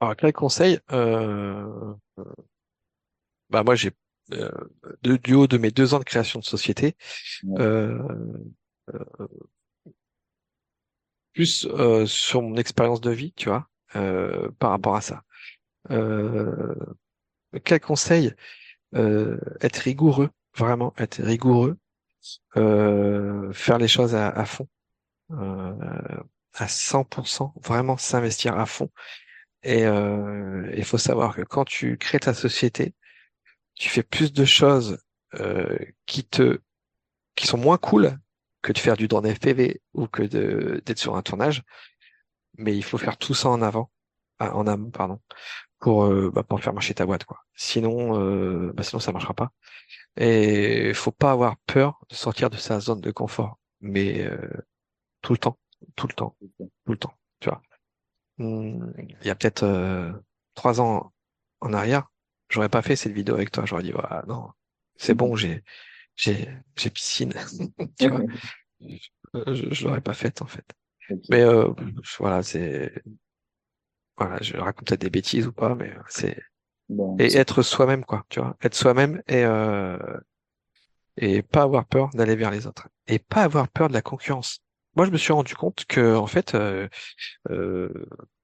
Alors, 0.00 0.16
quel 0.16 0.32
conseil? 0.32 0.78
Euh, 0.92 1.94
bah, 3.50 3.62
moi, 3.64 3.74
j'ai, 3.74 3.90
euh, 4.32 4.50
de- 5.02 5.16
du 5.16 5.34
haut 5.34 5.46
de 5.46 5.58
mes 5.58 5.70
deux 5.70 5.94
ans 5.94 5.98
de 5.98 6.04
création 6.04 6.38
de 6.40 6.44
société, 6.44 6.96
Ouais. 7.44 7.60
euh, 7.62 7.98
plus 11.34 11.66
euh, 11.70 12.06
sur 12.06 12.42
mon 12.42 12.56
expérience 12.56 13.00
de 13.00 13.10
vie, 13.10 13.32
tu 13.36 13.48
vois, 13.48 13.68
euh, 13.96 14.50
par 14.58 14.70
rapport 14.70 14.96
à 14.96 15.00
ça. 15.00 15.22
Euh, 15.90 16.74
quel 17.64 17.80
conseil? 17.80 18.34
Euh, 18.96 19.38
être 19.62 19.78
rigoureux, 19.78 20.30
vraiment 20.56 20.94
être 20.98 21.22
rigoureux, 21.22 21.78
euh, 22.56 23.52
faire 23.52 23.78
les 23.78 23.88
choses 23.88 24.14
à, 24.14 24.28
à 24.30 24.46
fond, 24.46 24.68
euh, 25.32 25.74
à 26.54 26.68
100%, 26.68 27.54
vraiment 27.64 27.96
s'investir 27.98 28.58
à 28.58 28.66
fond. 28.66 28.90
Et 29.62 29.84
euh, 29.86 30.70
il 30.76 30.84
faut 30.84 30.98
savoir 30.98 31.34
que 31.34 31.42
quand 31.42 31.64
tu 31.64 31.98
crées 31.98 32.20
ta 32.20 32.34
société, 32.34 32.94
tu 33.74 33.88
fais 33.88 34.02
plus 34.02 34.32
de 34.32 34.44
choses 34.44 34.98
euh, 35.34 35.78
qui 36.06 36.24
te 36.24 36.60
qui 37.36 37.46
sont 37.46 37.58
moins 37.58 37.78
cool 37.78 38.18
que 38.62 38.72
de 38.72 38.78
faire 38.78 38.96
du 38.96 39.08
drone 39.08 39.26
FPV 39.34 39.80
ou 39.94 40.06
que 40.08 40.22
de 40.22 40.82
d'être 40.86 40.98
sur 40.98 41.16
un 41.16 41.22
tournage, 41.22 41.62
mais 42.58 42.76
il 42.76 42.84
faut 42.84 42.98
faire 42.98 43.16
tout 43.18 43.34
ça 43.34 43.48
en 43.48 43.62
avant, 43.62 43.90
ah, 44.38 44.54
en 44.56 44.66
amont, 44.66 44.90
pardon, 44.90 45.20
pour 45.80 46.04
euh, 46.06 46.30
bah, 46.32 46.42
pour 46.44 46.60
faire 46.62 46.72
marcher 46.74 46.94
ta 46.94 47.06
boîte, 47.06 47.24
quoi. 47.24 47.44
Sinon, 47.54 48.20
euh, 48.20 48.72
bah, 48.74 48.82
sinon 48.82 49.00
ça 49.00 49.12
marchera 49.12 49.34
pas. 49.34 49.52
Et 50.16 50.94
faut 50.94 51.12
pas 51.12 51.32
avoir 51.32 51.56
peur 51.66 52.00
de 52.10 52.14
sortir 52.16 52.50
de 52.50 52.56
sa 52.56 52.80
zone 52.80 53.00
de 53.00 53.10
confort, 53.12 53.58
mais 53.80 54.22
euh, 54.24 54.38
tout 55.22 55.32
le 55.32 55.38
temps, 55.38 55.58
tout 55.96 56.08
le 56.08 56.14
temps, 56.14 56.36
tout 56.58 56.92
le 56.92 56.98
temps, 56.98 57.14
tu 57.40 57.48
vois. 57.50 57.62
Il 59.20 59.26
y 59.26 59.30
a 59.30 59.34
peut-être 59.34 59.64
euh, 59.64 60.12
trois 60.54 60.80
ans 60.80 61.12
en 61.60 61.72
arrière, 61.72 62.08
j'aurais 62.48 62.68
pas 62.68 62.82
fait 62.82 62.96
cette 62.96 63.12
vidéo 63.12 63.34
avec 63.34 63.50
toi. 63.50 63.64
J'aurais 63.66 63.82
dit, 63.82 63.92
voilà, 63.92 64.24
non, 64.28 64.50
c'est 64.96 65.14
bon, 65.14 65.34
j'ai, 65.36 65.62
j'ai, 66.16 66.48
j'ai 66.76 66.90
piscine, 66.90 67.34
tu 67.98 68.08
vois? 68.10 68.24
Euh, 69.34 69.54
Je, 69.54 69.72
je 69.74 69.84
l'aurais 69.86 70.00
pas 70.00 70.14
faite 70.14 70.42
en 70.42 70.46
fait. 70.46 70.64
Mais 71.30 71.42
euh, 71.42 71.72
voilà, 72.18 72.42
c'est, 72.42 72.92
voilà, 74.16 74.38
je 74.42 74.56
raconte 74.56 74.88
peut-être 74.88 75.00
des 75.00 75.10
bêtises 75.10 75.46
ou 75.46 75.52
pas, 75.52 75.74
mais 75.74 75.92
c'est 76.08 76.38
Bon, 76.88 77.16
et 77.18 77.36
être 77.36 77.62
soi-même 77.62 78.04
quoi, 78.04 78.24
tu 78.30 78.40
vois, 78.40 78.56
être 78.62 78.74
soi-même 78.74 79.22
et 79.28 79.44
euh, 79.44 79.98
et 81.18 81.42
pas 81.42 81.62
avoir 81.62 81.84
peur 81.86 82.08
d'aller 82.14 82.34
vers 82.36 82.50
les 82.50 82.66
autres 82.66 82.88
et 83.06 83.18
pas 83.18 83.42
avoir 83.42 83.68
peur 83.68 83.88
de 83.88 83.92
la 83.92 84.02
concurrence. 84.02 84.62
Moi, 84.98 85.06
je 85.06 85.12
me 85.12 85.18
suis 85.18 85.32
rendu 85.34 85.56
compte 85.56 85.86
que 85.86 86.16
en 86.16 86.28
fait, 86.28 86.56
euh, 86.56 86.88
euh, 87.50 87.90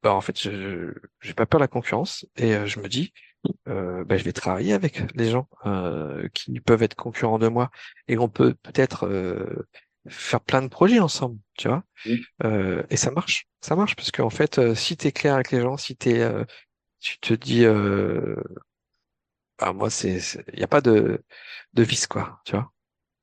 bah, 0.03 0.15
en 0.15 0.21
fait, 0.23 0.41
je 0.41 0.95
j'ai 1.21 1.35
pas 1.35 1.47
peur 1.47 1.61
de 1.61 1.65
la 1.65 1.69
concurrence 1.69 2.27
et 2.37 2.55
euh, 2.57 2.67
je 2.67 2.81
me 2.81 2.89
dis, 2.89 3.13
euh, 3.69 4.05
bah, 4.05 4.17
je 4.19 4.25
vais 4.25 4.33
travailler 4.33 4.75
avec 4.75 5.03
les 5.17 5.31
gens 5.31 5.49
euh, 5.67 6.29
qui 6.35 6.61
peuvent 6.61 6.83
être 6.85 6.97
concurrents 6.97 7.39
de 7.41 7.49
moi 7.49 7.71
et 8.09 8.19
on 8.19 8.29
peut 8.29 8.55
peut-être 8.55 9.07
euh, 9.09 9.69
faire 10.09 10.41
plein 10.43 10.63
de 10.63 10.69
projets 10.69 11.01
ensemble, 11.01 11.39
tu 11.59 11.69
vois. 11.69 11.85
Euh, 12.45 12.83
et 12.91 12.97
ça 12.99 13.11
marche, 13.13 13.47
ça 13.63 13.77
marche 13.77 13.97
parce 13.97 14.11
qu'en 14.13 14.31
fait, 14.31 14.59
euh, 14.59 14.75
si 14.77 14.97
t'es 14.97 15.13
clair 15.13 15.35
avec 15.37 15.53
les 15.53 15.63
gens, 15.63 15.77
si 15.79 15.97
t'es, 15.97 16.21
euh, 16.21 16.45
tu 17.01 17.19
te 17.21 17.35
dis, 17.35 17.65
euh, 17.67 18.37
bah, 19.59 19.73
moi, 19.73 19.91
c'est, 19.91 20.19
il 20.53 20.59
y 20.61 20.63
a 20.65 20.67
pas 20.69 20.81
de 20.81 21.23
de 21.75 21.83
vice 21.83 22.07
quoi, 22.07 22.41
tu 22.45 22.53
vois. 22.53 22.73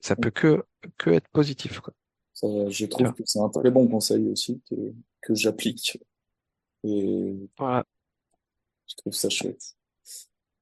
Ça 0.01 0.15
peut 0.15 0.31
que 0.31 0.65
que 0.97 1.11
être 1.11 1.29
positif 1.29 1.79
quoi, 1.81 1.93
ça, 2.41 2.69
je 2.69 2.85
trouve 2.85 3.13
que 3.13 3.23
c'est 3.25 3.39
un 3.39 3.49
très 3.49 3.69
bon 3.71 3.87
conseil 3.87 4.27
aussi 4.29 4.61
que, 4.69 4.75
que 5.21 5.35
j'applique 5.35 5.97
et 6.83 7.35
Voilà. 7.57 7.85
je 8.87 8.95
trouve 8.95 9.13
ça 9.13 9.29
chouette. 9.29 9.75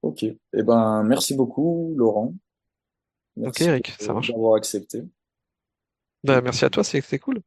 Ok. 0.01 0.23
Eh 0.23 0.63
ben, 0.63 1.03
merci 1.03 1.35
beaucoup, 1.35 1.93
Laurent. 1.97 2.33
Ok, 3.37 3.43
Merci 3.43 3.63
Eric, 3.63 3.87
ça 3.99 4.11
euh, 4.11 4.13
marche. 4.15 4.31
d'avoir 4.31 4.55
accepté. 4.55 5.03
Bah, 6.23 6.41
merci 6.41 6.65
à 6.65 6.69
toi, 6.69 6.83
c'est 6.83 6.99
c'est 7.01 7.19
cool. 7.19 7.37
Ouais. 7.37 7.41